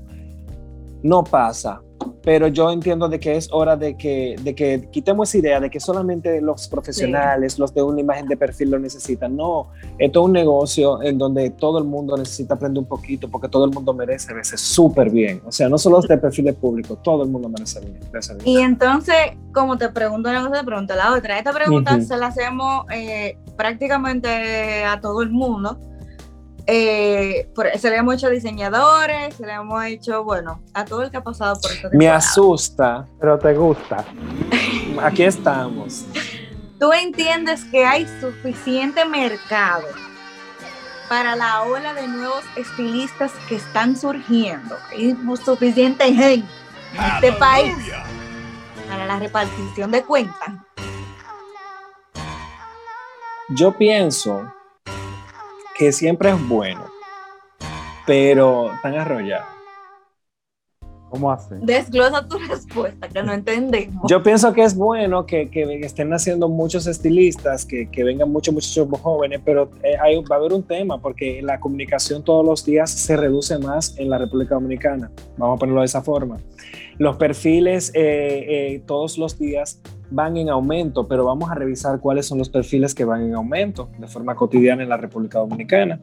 [1.01, 1.81] No pasa,
[2.23, 5.69] pero yo entiendo de que es hora de que, de que quitemos esa idea de
[5.69, 9.35] que solamente los profesionales, los de una imagen de perfil lo necesitan.
[9.35, 13.47] No, esto es un negocio en donde todo el mundo necesita aprender un poquito porque
[13.47, 15.41] todo el mundo merece verse súper bien.
[15.45, 17.99] O sea, no solo los de perfil público, todo el mundo merece bien,
[18.45, 19.15] Y entonces,
[19.53, 21.37] como te pregunto una cosa, te pregunto la otra.
[21.37, 25.77] Esta pregunta se la hacemos eh, prácticamente a todo el mundo
[26.65, 31.17] eh, se le hemos hecho diseñadores, se le hemos hecho, bueno, a todo el que
[31.17, 31.89] ha pasado por esto.
[31.91, 33.05] Me asusta.
[33.19, 34.05] Pero te gusta.
[35.01, 36.05] Aquí estamos.
[36.79, 39.87] ¿Tú entiendes que hay suficiente mercado
[41.09, 44.77] para la ola de nuevos estilistas que están surgiendo?
[44.91, 46.45] Hay suficiente gente
[46.93, 47.75] en este país
[48.89, 50.53] para la repartición de cuentas.
[53.49, 54.41] Yo pienso
[55.83, 56.85] que siempre es bueno,
[58.07, 59.43] pero tan arrollado.
[61.09, 61.55] ¿Cómo hace?
[61.61, 64.01] Desglosa tu respuesta, que no entendemos.
[64.09, 68.53] Yo pienso que es bueno que, que estén haciendo muchos estilistas, que, que vengan muchos
[68.53, 72.65] muchachos jóvenes, pero eh, hay, va a haber un tema, porque la comunicación todos los
[72.65, 75.11] días se reduce más en la República Dominicana.
[75.37, 76.37] Vamos a ponerlo de esa forma.
[76.97, 79.81] Los perfiles eh, eh, todos los días
[80.11, 83.89] van en aumento, pero vamos a revisar cuáles son los perfiles que van en aumento
[83.97, 85.99] de forma cotidiana en la República Dominicana.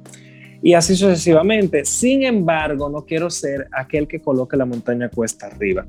[0.62, 1.84] Y así sucesivamente.
[1.84, 5.86] Sin embargo, no quiero ser aquel que coloque la montaña cuesta arriba.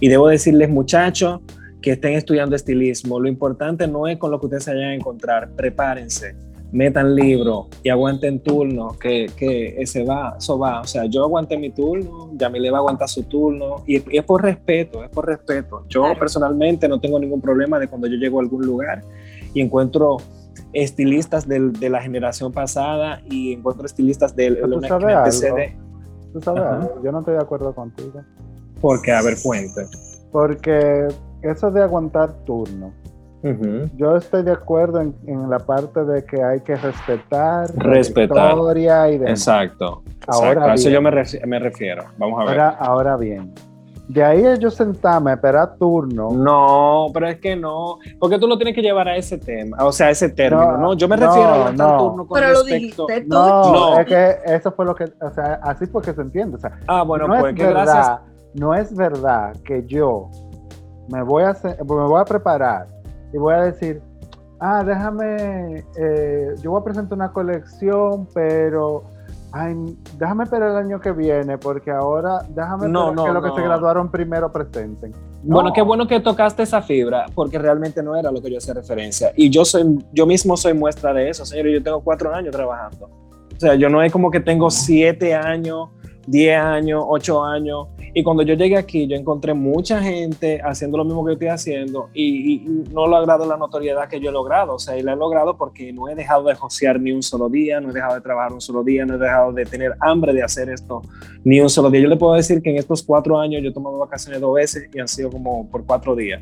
[0.00, 1.40] Y debo decirles, muchachos,
[1.82, 4.94] que estén estudiando estilismo, lo importante no es con lo que ustedes se vayan a
[4.94, 6.34] encontrar, prepárense
[6.74, 10.80] metan libro y aguanten turno, que, que ese va, eso va.
[10.80, 14.42] O sea, yo aguanté mi turno, Yamile va a aguantar su turno, y, es por
[14.42, 15.84] respeto, es por respeto.
[15.88, 19.02] Yo personalmente no tengo ningún problema de cuando yo llego a algún lugar
[19.54, 20.16] y encuentro
[20.72, 25.56] estilistas de, de la generación pasada y encuentro estilistas de, ¿Tú una sabes algo?
[26.32, 27.00] ¿Tú sabes algo?
[27.04, 28.20] Yo no estoy de acuerdo contigo.
[28.80, 29.86] Porque, a ver, cuente.
[30.32, 31.06] Porque
[31.42, 32.92] eso de aguantar turno,
[33.96, 38.52] Yo estoy de acuerdo en, en la parte de que hay que respetar, la Respetar.
[38.52, 39.30] historia y demás.
[39.40, 40.02] Exacto.
[40.26, 40.70] Ahora exacto.
[40.70, 42.04] A eso yo me, ref- me refiero.
[42.16, 42.60] Vamos a ver.
[42.60, 43.52] Ahora, ahora bien,
[44.08, 46.30] de ahí yo sentarme a esperar turno.
[46.32, 49.92] No, pero es que no, porque tú lo tienes que llevar a ese tema, o
[49.92, 50.78] sea, a ese término, ¿no?
[50.78, 51.98] No, Yo me no, refiero a aguantar no.
[51.98, 53.06] turno con Pero lo respecto.
[53.06, 53.28] dijiste tú.
[53.34, 54.00] No, No.
[54.00, 56.56] es que eso fue lo que, o sea, así fue que se entiende.
[56.56, 58.20] O sea, Ah, bueno, no pues es verdad, gracias.
[58.54, 60.30] no es verdad que yo
[61.10, 62.86] me voy a hacer- me voy a preparar
[63.34, 64.00] y voy a decir,
[64.60, 69.02] ah, déjame, eh, yo voy a presentar una colección, pero
[69.50, 69.74] ay,
[70.18, 73.62] déjame esperar el año que viene, porque ahora déjame No, no, que los que se
[73.62, 75.12] graduaron primero presenten.
[75.42, 75.74] Bueno, No.
[75.74, 79.32] qué bueno que tocaste esa fibra, porque realmente no era lo que yo hacía referencia.
[79.36, 81.74] Y yo soy, yo mismo soy muestra de eso, señores.
[81.74, 83.06] Yo tengo cuatro años trabajando.
[83.56, 85.88] O sea, yo no es como que tengo siete años,
[86.26, 87.88] diez años, ocho años.
[88.16, 91.48] Y cuando yo llegué aquí, yo encontré mucha gente haciendo lo mismo que yo estoy
[91.48, 92.58] haciendo y, y
[92.92, 94.74] no he logrado la notoriedad que yo he logrado.
[94.74, 97.48] O sea, y la he logrado porque no he dejado de josear ni un solo
[97.48, 100.32] día, no he dejado de trabajar un solo día, no he dejado de tener hambre
[100.32, 101.02] de hacer esto
[101.42, 102.02] ni un solo día.
[102.02, 104.88] Yo le puedo decir que en estos cuatro años yo he tomado vacaciones dos veces
[104.94, 106.40] y han sido como por cuatro días.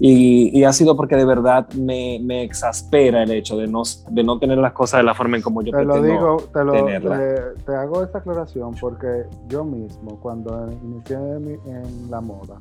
[0.00, 4.24] Y, y ha sido porque de verdad me, me exaspera el hecho de no, de
[4.24, 6.72] no tener las cosas de la forma en como yo Te lo digo, te, lo,
[6.72, 12.56] te, te hago esta aclaración porque yo mismo, cuando inicié en la moda,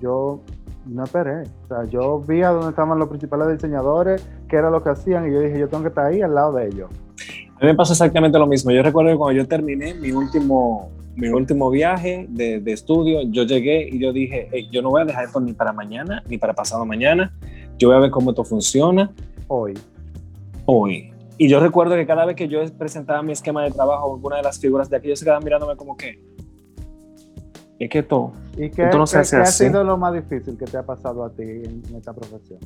[0.00, 0.40] yo
[0.86, 1.42] no esperé.
[1.64, 5.28] O sea, yo vi a dónde estaban los principales diseñadores, qué era lo que hacían,
[5.28, 6.90] y yo dije, yo tengo que estar ahí al lado de ellos.
[7.56, 8.72] A mí me pasó exactamente lo mismo.
[8.72, 13.42] Yo recuerdo que cuando yo terminé mi último, mi último viaje de, de estudio, yo
[13.44, 16.38] llegué y yo dije, "Hey, yo no voy a dejar esto ni para mañana, ni
[16.38, 17.32] para pasado mañana.
[17.78, 19.10] Yo voy a ver cómo esto funciona
[19.48, 19.74] Hoy.
[20.66, 21.12] hoy.
[21.38, 24.42] Y yo recuerdo que cada vez que yo presentaba mi esquema de trabajo, alguna de
[24.42, 26.18] las figuras de aquí, ellos se quedaban mirándome como que,
[27.78, 28.32] es que todo.
[28.56, 30.82] ¿Y qué, Esto no se qué- qué ha sido lo más difícil que te ha
[30.84, 32.60] pasado a ti en, en esta profesión?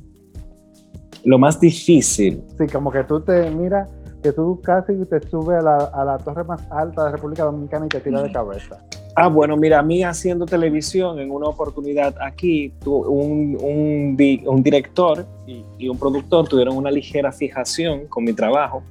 [1.24, 3.88] Lo más difícil, Sí, como que tú te mira,
[4.22, 7.86] que tú casi te subes a la, a la torre más alta de República Dominicana
[7.86, 8.78] y te tiras de cabeza.
[9.14, 14.62] Ah, bueno, mira, a mí haciendo televisión en una oportunidad aquí, un, un di- un
[14.62, 18.82] director y, y un productor tuvieron una ligera fijación con mi trabajo.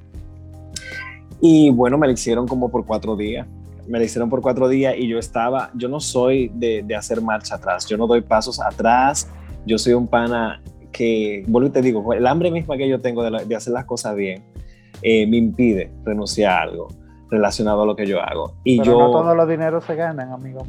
[1.42, 3.46] Y bueno, me la hicieron como por cuatro días.
[3.88, 7.22] Me la hicieron por cuatro días y yo estaba, yo no soy de, de hacer
[7.22, 9.30] marcha atrás, yo no doy pasos atrás,
[9.64, 10.60] yo soy un pana
[10.92, 13.74] que, vuelvo y te digo, el hambre misma que yo tengo de, la- de hacer
[13.74, 14.42] las cosas bien
[15.02, 16.88] eh, me impide renunciar a algo
[17.30, 18.54] relacionado a lo que yo hago.
[18.64, 20.64] Y Pero yo, no todos los dineros se ganan, amigo.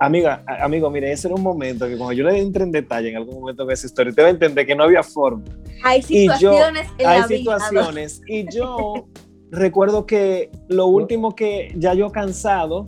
[0.00, 3.16] Amiga, amigo, mire, ese era un momento que cuando yo le entre en detalle en
[3.16, 5.42] algún momento de esa historia, te va a entender que no había forma.
[5.82, 7.38] Hay Y yo- situaciones en Hay la vida.
[7.38, 8.22] situaciones.
[8.28, 9.06] Y yo
[9.50, 12.86] recuerdo que lo último que ya yo cansado,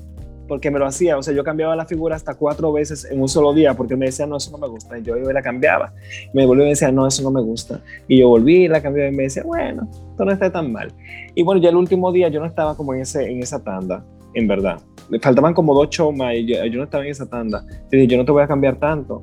[0.50, 3.28] porque me lo hacía, o sea, yo cambiaba la figura hasta cuatro veces en un
[3.28, 4.98] solo día, porque me decía, no, eso no me gusta.
[4.98, 5.92] Y yo iba y la cambiaba.
[6.34, 7.80] Me volvía y me decía, no, eso no me gusta.
[8.08, 10.92] Y yo volví y la cambiaba y me decía, bueno, esto no está tan mal.
[11.36, 14.04] Y bueno, ya el último día yo no estaba como en, ese, en esa tanda,
[14.34, 14.80] en verdad.
[15.08, 17.64] Me faltaban como dos shows más y yo, yo no estaba en esa tanda.
[17.68, 19.22] Yo dije, yo no te voy a cambiar tanto.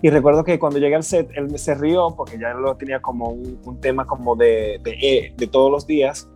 [0.00, 3.28] Y recuerdo que cuando llegué al set, él se rió porque ya lo tenía como
[3.28, 6.26] un, un tema como de, de, de todos los días.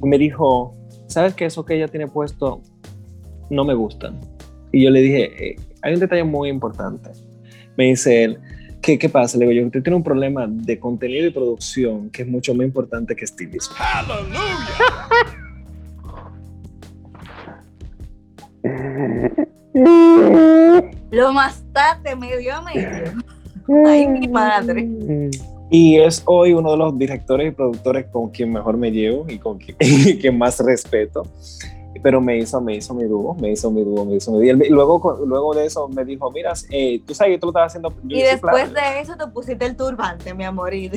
[0.00, 0.77] Y me dijo,
[1.08, 2.62] ¿sabes que eso que ella tiene puesto
[3.50, 4.12] no me gusta?
[4.70, 7.10] Y yo le dije, eh, hay un detalle muy importante.
[7.76, 8.38] Me dice él,
[8.80, 9.38] ¿qué, qué pasa?
[9.38, 12.66] Le digo, yo, usted tiene un problema de contenido y producción que es mucho más
[12.66, 13.74] importante que estilismo.
[21.10, 23.12] Lo mastaste medio a medio.
[23.86, 24.88] Ay, mi madre.
[25.70, 29.38] Y es hoy uno de los directores y productores con quien mejor me llevo y
[29.38, 29.76] con quien,
[30.38, 31.26] más respeto.
[32.02, 34.64] Pero me hizo, me hizo mi dúo, me hizo mi dúo, me hizo mi dúo.
[34.64, 37.72] Y luego, luego de eso me dijo, mira, eh, tú sabes que tú lo estabas
[37.72, 37.90] haciendo.
[38.04, 38.72] yo Y después plano".
[38.72, 40.72] de eso te pusiste el turbante, mi amor.
[40.74, 40.88] Y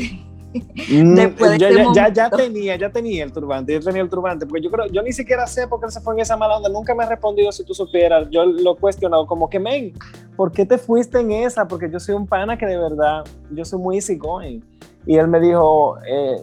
[0.54, 4.45] Después de ya, ya, ya, ya tenía, ya tenía el turbante, yo tenía el turbante,
[4.45, 6.70] porque yo creo, yo ni siquiera sé por qué se fue en esa mala onda,
[6.70, 9.93] nunca me ha respondido si tú supieras, yo lo he cuestionado como que, men,
[10.36, 11.68] ¿por qué te fuiste en esa?
[11.68, 14.64] Porque yo soy un pana que de verdad, yo soy muy easygoing.
[15.06, 16.38] Y él me dijo, eh,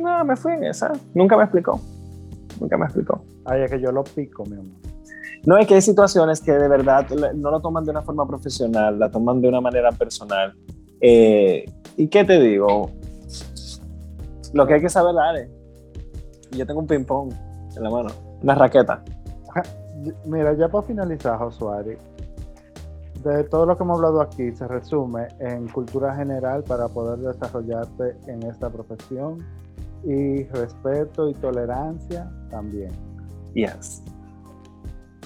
[0.00, 1.80] no, me fui en esa, nunca me explicó,
[2.60, 3.22] nunca me explicó.
[3.44, 4.92] Ay, es que yo lo pico, mi amor.
[5.44, 8.98] No, es que hay situaciones que de verdad no lo toman de una forma profesional,
[8.98, 10.54] la toman de una manera personal.
[11.00, 11.64] Eh,
[11.96, 12.90] ¿Y qué te digo?
[14.52, 15.50] Lo que hay que saber es,
[16.56, 17.32] yo tengo un ping-pong
[17.74, 18.10] en la mano,
[18.42, 19.02] una raqueta.
[20.26, 21.96] Mira, ya para finalizar, Josuari,
[23.22, 28.16] de todo lo que hemos hablado aquí se resume en cultura general para poder desarrollarte
[28.26, 29.38] en esta profesión
[30.02, 32.90] y respeto y tolerancia también.
[33.54, 34.02] Yes.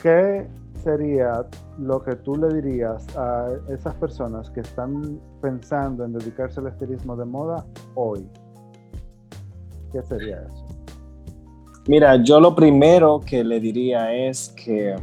[0.02, 0.46] ¿Qué
[0.84, 1.46] sería
[1.78, 7.16] lo que tú le dirías a esas personas que están pensando en dedicarse al estilismo
[7.16, 7.64] de moda
[7.94, 8.28] hoy?
[11.88, 14.96] Mira, yo lo primero que le diría es que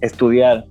[0.00, 0.64] estudiar.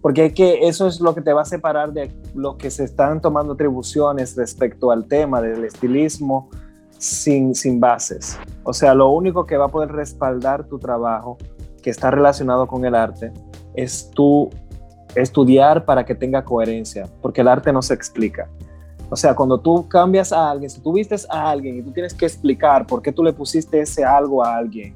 [0.00, 2.84] Porque es que eso es lo que te va a separar de los que se
[2.84, 6.48] están tomando atribuciones respecto al tema del estilismo
[6.96, 8.38] sin, sin bases.
[8.62, 11.38] O sea, lo único que va a poder respaldar tu trabajo
[11.82, 13.32] que está relacionado con el arte
[13.74, 14.50] es tú
[15.14, 18.48] estudiar para que tenga coherencia, porque el arte no se explica.
[19.10, 22.14] O sea, cuando tú cambias a alguien, si tú vistes a alguien y tú tienes
[22.14, 24.94] que explicar por qué tú le pusiste ese algo a alguien,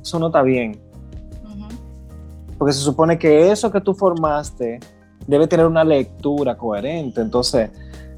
[0.00, 0.78] eso no está bien.
[2.58, 4.78] Porque se supone que eso que tú formaste
[5.26, 7.22] debe tener una lectura coherente.
[7.22, 7.70] Entonces,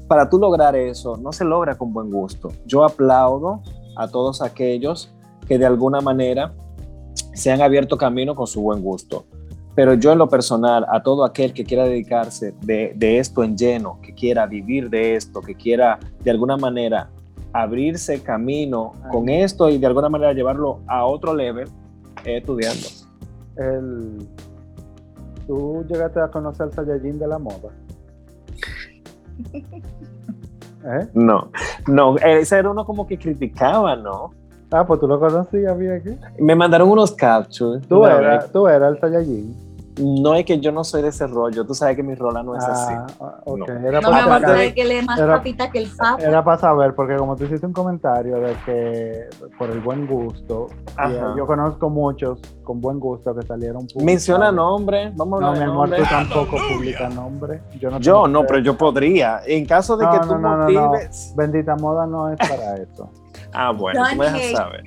[0.07, 2.51] para tú lograr eso, no se logra con buen gusto.
[2.65, 3.61] Yo aplaudo
[3.95, 5.11] a todos aquellos
[5.47, 6.53] que de alguna manera
[7.33, 9.25] se han abierto camino con su buen gusto.
[9.77, 13.55] Pero yo en lo personal, a todo aquel que quiera dedicarse de, de esto en
[13.55, 17.11] lleno, que quiera vivir de esto, que quiera de alguna manera
[17.53, 21.69] abrirse camino con esto y de alguna manera llevarlo a otro level,
[22.25, 22.87] eh, estudiando.
[23.55, 24.27] El,
[25.45, 27.69] ¿Tú llegaste a conocer al Saiyajin de la moda?
[29.53, 31.07] ¿Eh?
[31.13, 31.51] No,
[31.85, 34.31] no, ese era uno como que criticaba, ¿no?
[34.71, 36.17] Ah, pues tú lo conocías bien aquí.
[36.39, 37.87] Me mandaron unos captures.
[37.87, 39.66] Tú eras, eras el Saiyajin.
[39.97, 42.55] No es que yo no soy de ese rollo, tú sabes que mi rola no
[42.55, 42.93] es así.
[42.95, 43.57] Ah, ah, ok.
[43.57, 43.65] No.
[43.87, 46.21] Era No me para saber que él es más era- papita que el sapo.
[46.21, 50.67] Era para saber, porque como tú hiciste un comentario de que por el buen gusto,
[50.95, 51.09] Ajá.
[51.11, 53.87] eh, yo conozco muchos con buen gusto que salieron.
[54.03, 55.99] Menciona nombre, vamos a No, mi amor, nombre.
[55.99, 57.61] tú tampoco publicas nombre.
[57.79, 59.41] Yo no, Yo no, pero yo podría.
[59.45, 60.87] En caso de No, que no, tú no, no, no.
[60.89, 61.33] motives.
[61.35, 63.09] Bendita moda no es para eso.
[63.53, 64.83] Ah, bueno, tú me dejas saber.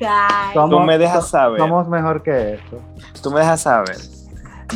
[0.52, 1.58] Somos- Tú me dejas saber.
[1.60, 2.76] Somos mejor que eso.
[3.22, 3.96] Tú me dejas saber.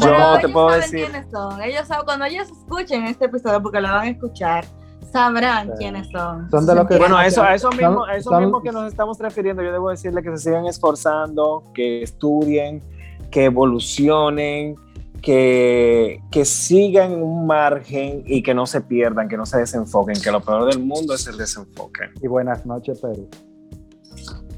[0.00, 1.00] Pero Yo te ellos puedo saben decir.
[1.10, 1.62] quiénes son.
[1.62, 4.64] Ellos saben, cuando ellos escuchen este episodio, porque lo van a escuchar,
[5.12, 5.72] sabrán Sí.
[5.78, 6.50] quiénes son.
[6.50, 8.62] Son de los que- Bueno, a eso, a eso Son- mismo, a eso son- mismo
[8.62, 12.82] que nos estamos refiriendo, yo debo decirle que se sigan esforzando, que estudien,
[13.30, 14.76] que evolucionen,
[15.22, 20.30] que, que sigan un margen y que no se pierdan, que no se desenfoquen, que
[20.30, 22.10] lo peor del mundo es el desenfoque.
[22.20, 23.26] Y buenas noches, Perú.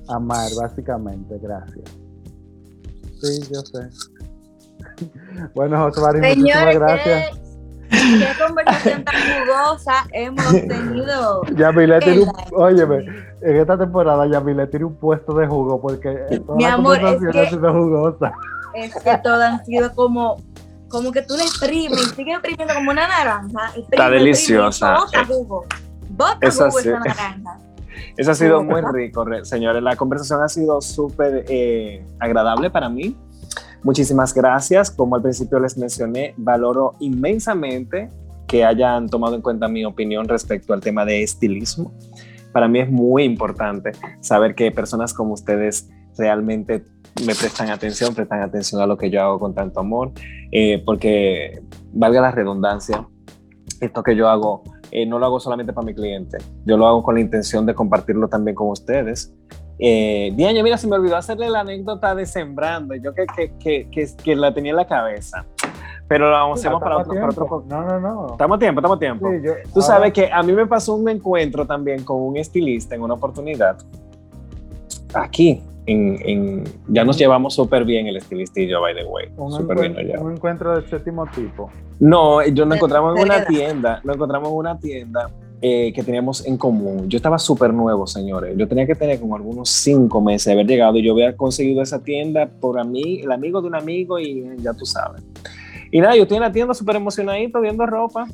[0.09, 1.85] Amar, básicamente, gracias.
[3.21, 3.89] Sí, yo sé.
[5.55, 7.31] Bueno, Josuari, muchísimas Señores, gracias.
[7.91, 11.43] ¿qué, qué conversación tan jugosa hemos tenido.
[11.55, 12.97] Yamile tiene un, óyeme,
[13.43, 17.03] en esta temporada Yamile tiene un puesto de jugo porque toda Mi la amor, es
[17.03, 18.33] conversación que- ha sido jugosa.
[18.75, 20.37] Es que todas han sido como,
[20.89, 23.67] como que tú le exprimes y sigues exprimiendo como una naranja.
[23.69, 24.95] exprime, Está exprime, deliciosa.
[24.99, 25.65] Bota jugo.
[26.11, 26.89] Bota Eso jugo sí.
[26.89, 27.59] esa naranja.
[28.19, 29.83] Eso ha sido muy rico, re- señores.
[29.83, 33.17] La conversación ha sido súper eh, agradable para mí.
[33.83, 34.91] Muchísimas gracias.
[34.91, 38.11] Como al principio les mencioné, valoro inmensamente
[38.47, 41.93] que hayan tomado en cuenta mi opinión respecto al tema de estilismo.
[42.53, 46.85] Para mí es muy importante saber que personas como ustedes realmente
[47.27, 50.13] me prestan atención, prestan atención a lo que yo hago con tanto amor,
[50.53, 51.63] eh, porque
[51.93, 53.07] valga la redundancia,
[53.81, 57.03] esto que yo hago eh, no lo hago solamente para mi cliente, yo lo hago
[57.03, 59.35] con la intención de compartirlo también con ustedes.
[59.79, 63.89] Eh, Diana, mira, se me olvidó hacerle la anécdota de Sembrando, yo que, que, que,
[63.91, 65.45] que, que la tenía en la cabeza,
[66.09, 67.65] pero lo hacemos para otro, para otro...
[67.69, 68.27] No, no, no.
[68.33, 69.29] Estamos a tiempo, estamos a tiempo.
[69.31, 72.37] Sí, yo- Tú ahora- sabes que a mí me pasó un encuentro también con un
[72.39, 73.77] estilista en una oportunidad.
[75.15, 79.29] Aquí, en, en- ya nos llevamos súper bien el estilista y yo, by the way.
[79.37, 80.25] un, Súper bien encuentro, allá.
[80.25, 81.71] un encuentro de séptimo tipo.
[82.01, 85.31] No, yo nos encontramos en una tienda, nos encontramos en una tienda
[85.63, 87.09] eh, que teníamos en común.
[87.09, 88.55] Yo estaba súper nuevo, señores.
[88.59, 91.83] Yo tenía que tener como algunos cinco meses de haber llegado y yo había conseguido
[91.83, 95.23] esa tienda por a mí, el amigo de un amigo y ya tú sabes.
[95.91, 98.27] Y nada, yo estoy en la tienda súper emocionadito viendo ropa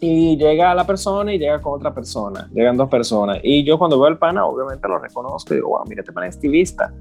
[0.00, 3.38] Y llega la persona y llega con otra persona, llegan dos personas.
[3.42, 6.28] Y yo cuando veo al pana, obviamente lo reconozco y digo, wow, mira, este pana
[6.28, 6.92] es estilista.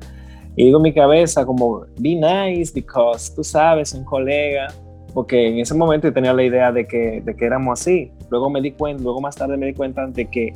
[0.57, 4.67] Y digo en mi cabeza como, be nice because tú sabes, un colega,
[5.13, 8.11] porque en ese momento yo tenía la idea de que, de que éramos así.
[8.29, 10.53] Luego me di cuenta, luego más tarde me di cuenta de que,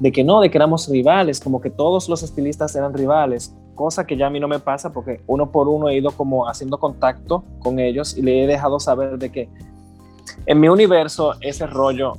[0.00, 4.06] de que no, de que éramos rivales, como que todos los estilistas eran rivales, cosa
[4.06, 6.78] que ya a mí no me pasa porque uno por uno he ido como haciendo
[6.78, 9.48] contacto con ellos y le he dejado saber de que
[10.46, 12.14] en mi universo ese rollo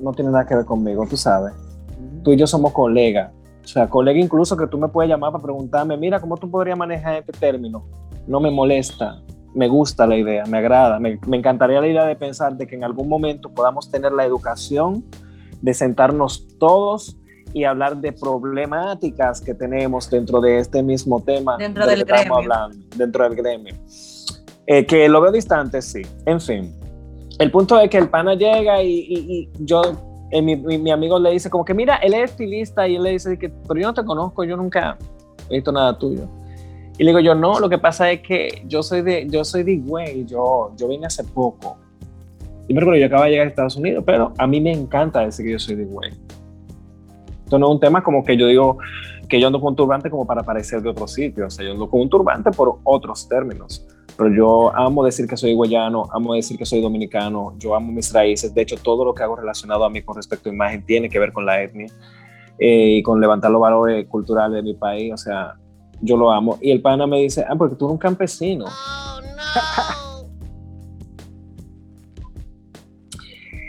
[0.00, 1.52] no tiene nada que ver conmigo, tú sabes.
[2.22, 3.32] Tú y yo somos colegas.
[3.64, 6.78] O sea, colega incluso que tú me puedes llamar para preguntarme, mira, ¿cómo tú podrías
[6.78, 7.84] manejar este término?
[8.26, 9.20] No me molesta,
[9.56, 12.76] me gusta la idea, me agrada, me, me, encantaría la idea de pensar de que
[12.76, 15.02] en algún momento podamos tener la educación
[15.62, 17.16] de sentarnos todos
[17.54, 22.20] y hablar de problemáticas que tenemos dentro de este mismo tema dentro del gremio.
[22.20, 23.74] estamos hablando, dentro del gremio.
[24.66, 26.02] Eh, que lo veo distante, sí.
[26.26, 26.74] En fin,
[27.38, 29.80] el punto es que el pana llega y, y, y yo,
[30.32, 33.04] eh, mi, mi, mi, amigo le dice como que, mira, él es estilista y él
[33.04, 34.98] le dice que, pero yo no te conozco, yo nunca
[35.48, 36.28] he visto nada tuyo.
[36.98, 39.62] Y le digo yo, no, lo que pasa es que yo soy de, yo soy
[39.62, 41.78] de Higüey, yo, yo vine hace poco.
[42.68, 45.20] Y me recuerdo, yo acabo de llegar a Estados Unidos, pero a mí me encanta
[45.20, 46.12] decir que yo soy de Higüey.
[47.44, 48.78] Esto no es un tema como que yo digo
[49.28, 51.46] que yo ando con un turbante como para parecer de otro sitio.
[51.46, 53.86] O sea, yo ando con un turbante por otros términos.
[54.16, 58.12] Pero yo amo decir que soy higüeyano, amo decir que soy dominicano, yo amo mis
[58.12, 58.54] raíces.
[58.54, 61.18] De hecho, todo lo que hago relacionado a mí con respecto a imagen tiene que
[61.18, 61.88] ver con la etnia
[62.58, 65.12] eh, y con levantar los valores culturales de mi país.
[65.12, 65.54] O sea,
[66.00, 66.58] yo lo amo.
[66.60, 68.66] Y el pana me dice, ah, porque tú eres un campesino.
[68.66, 70.26] Oh, no.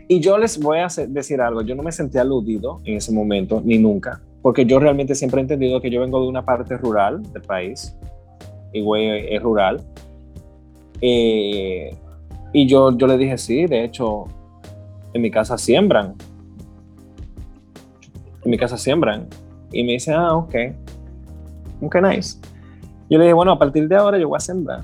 [0.07, 3.61] y yo les voy a decir algo, yo no me sentí aludido en ese momento,
[3.63, 7.21] ni nunca, porque yo realmente siempre he entendido que yo vengo de una parte rural
[7.33, 7.95] del país,
[8.73, 9.81] y güey es rural.
[11.01, 11.95] Eh,
[12.53, 14.25] y yo, yo le dije, sí, de hecho,
[15.13, 16.15] en mi casa siembran.
[18.43, 19.27] En mi casa siembran.
[19.71, 20.55] Y me dice, ah, ok
[21.81, 22.37] ok, nice.
[23.09, 24.83] Yo le dije, bueno, a partir de ahora yo voy a sembrar.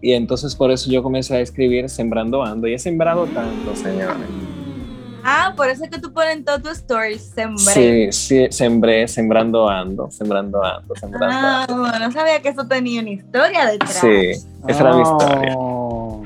[0.00, 2.68] Y entonces por eso yo comencé a escribir Sembrando Ando.
[2.68, 4.28] Y he sembrado tanto, señores.
[5.28, 7.56] Ah, por eso es que tú pones todos tus stories, sembré.
[7.58, 11.98] Sí, sí, sembré, sembrando ando, sembrando ando, sembrando ah, ando.
[11.98, 13.94] no sabía que eso tenía una historia detrás.
[13.94, 14.30] Sí,
[14.68, 15.54] esa era mi historia.
[15.56, 16.22] Oh.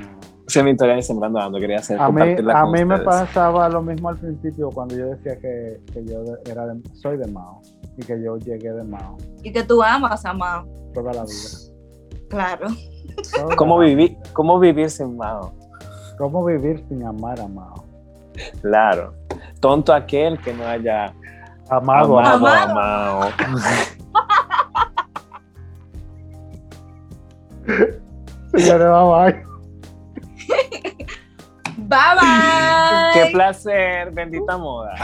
[0.46, 2.98] Esa es mi historia de sembrando ando, quería hacer A mí, a con mí me
[2.98, 7.26] pasaba lo mismo al principio cuando yo decía que, que yo era de- soy de
[7.28, 7.62] Mao
[8.00, 10.66] y que yo llegué de Mao Y que tú amas a Mao.
[10.94, 11.48] toda la vida.
[12.28, 12.68] Claro.
[13.34, 14.16] Toda ¿Cómo, vida.
[14.32, 15.52] ¿Cómo vivir sin Mao?
[16.18, 17.84] ¿Cómo vivir sin amar a Mao?
[18.62, 19.14] Claro.
[19.60, 21.12] Tonto aquel que no haya
[21.68, 23.20] Amado a amado a Amado.
[23.20, 23.30] Mao.
[28.52, 29.46] Señores, bye
[31.76, 33.12] Bye bye.
[33.14, 34.94] Qué placer, bendita moda.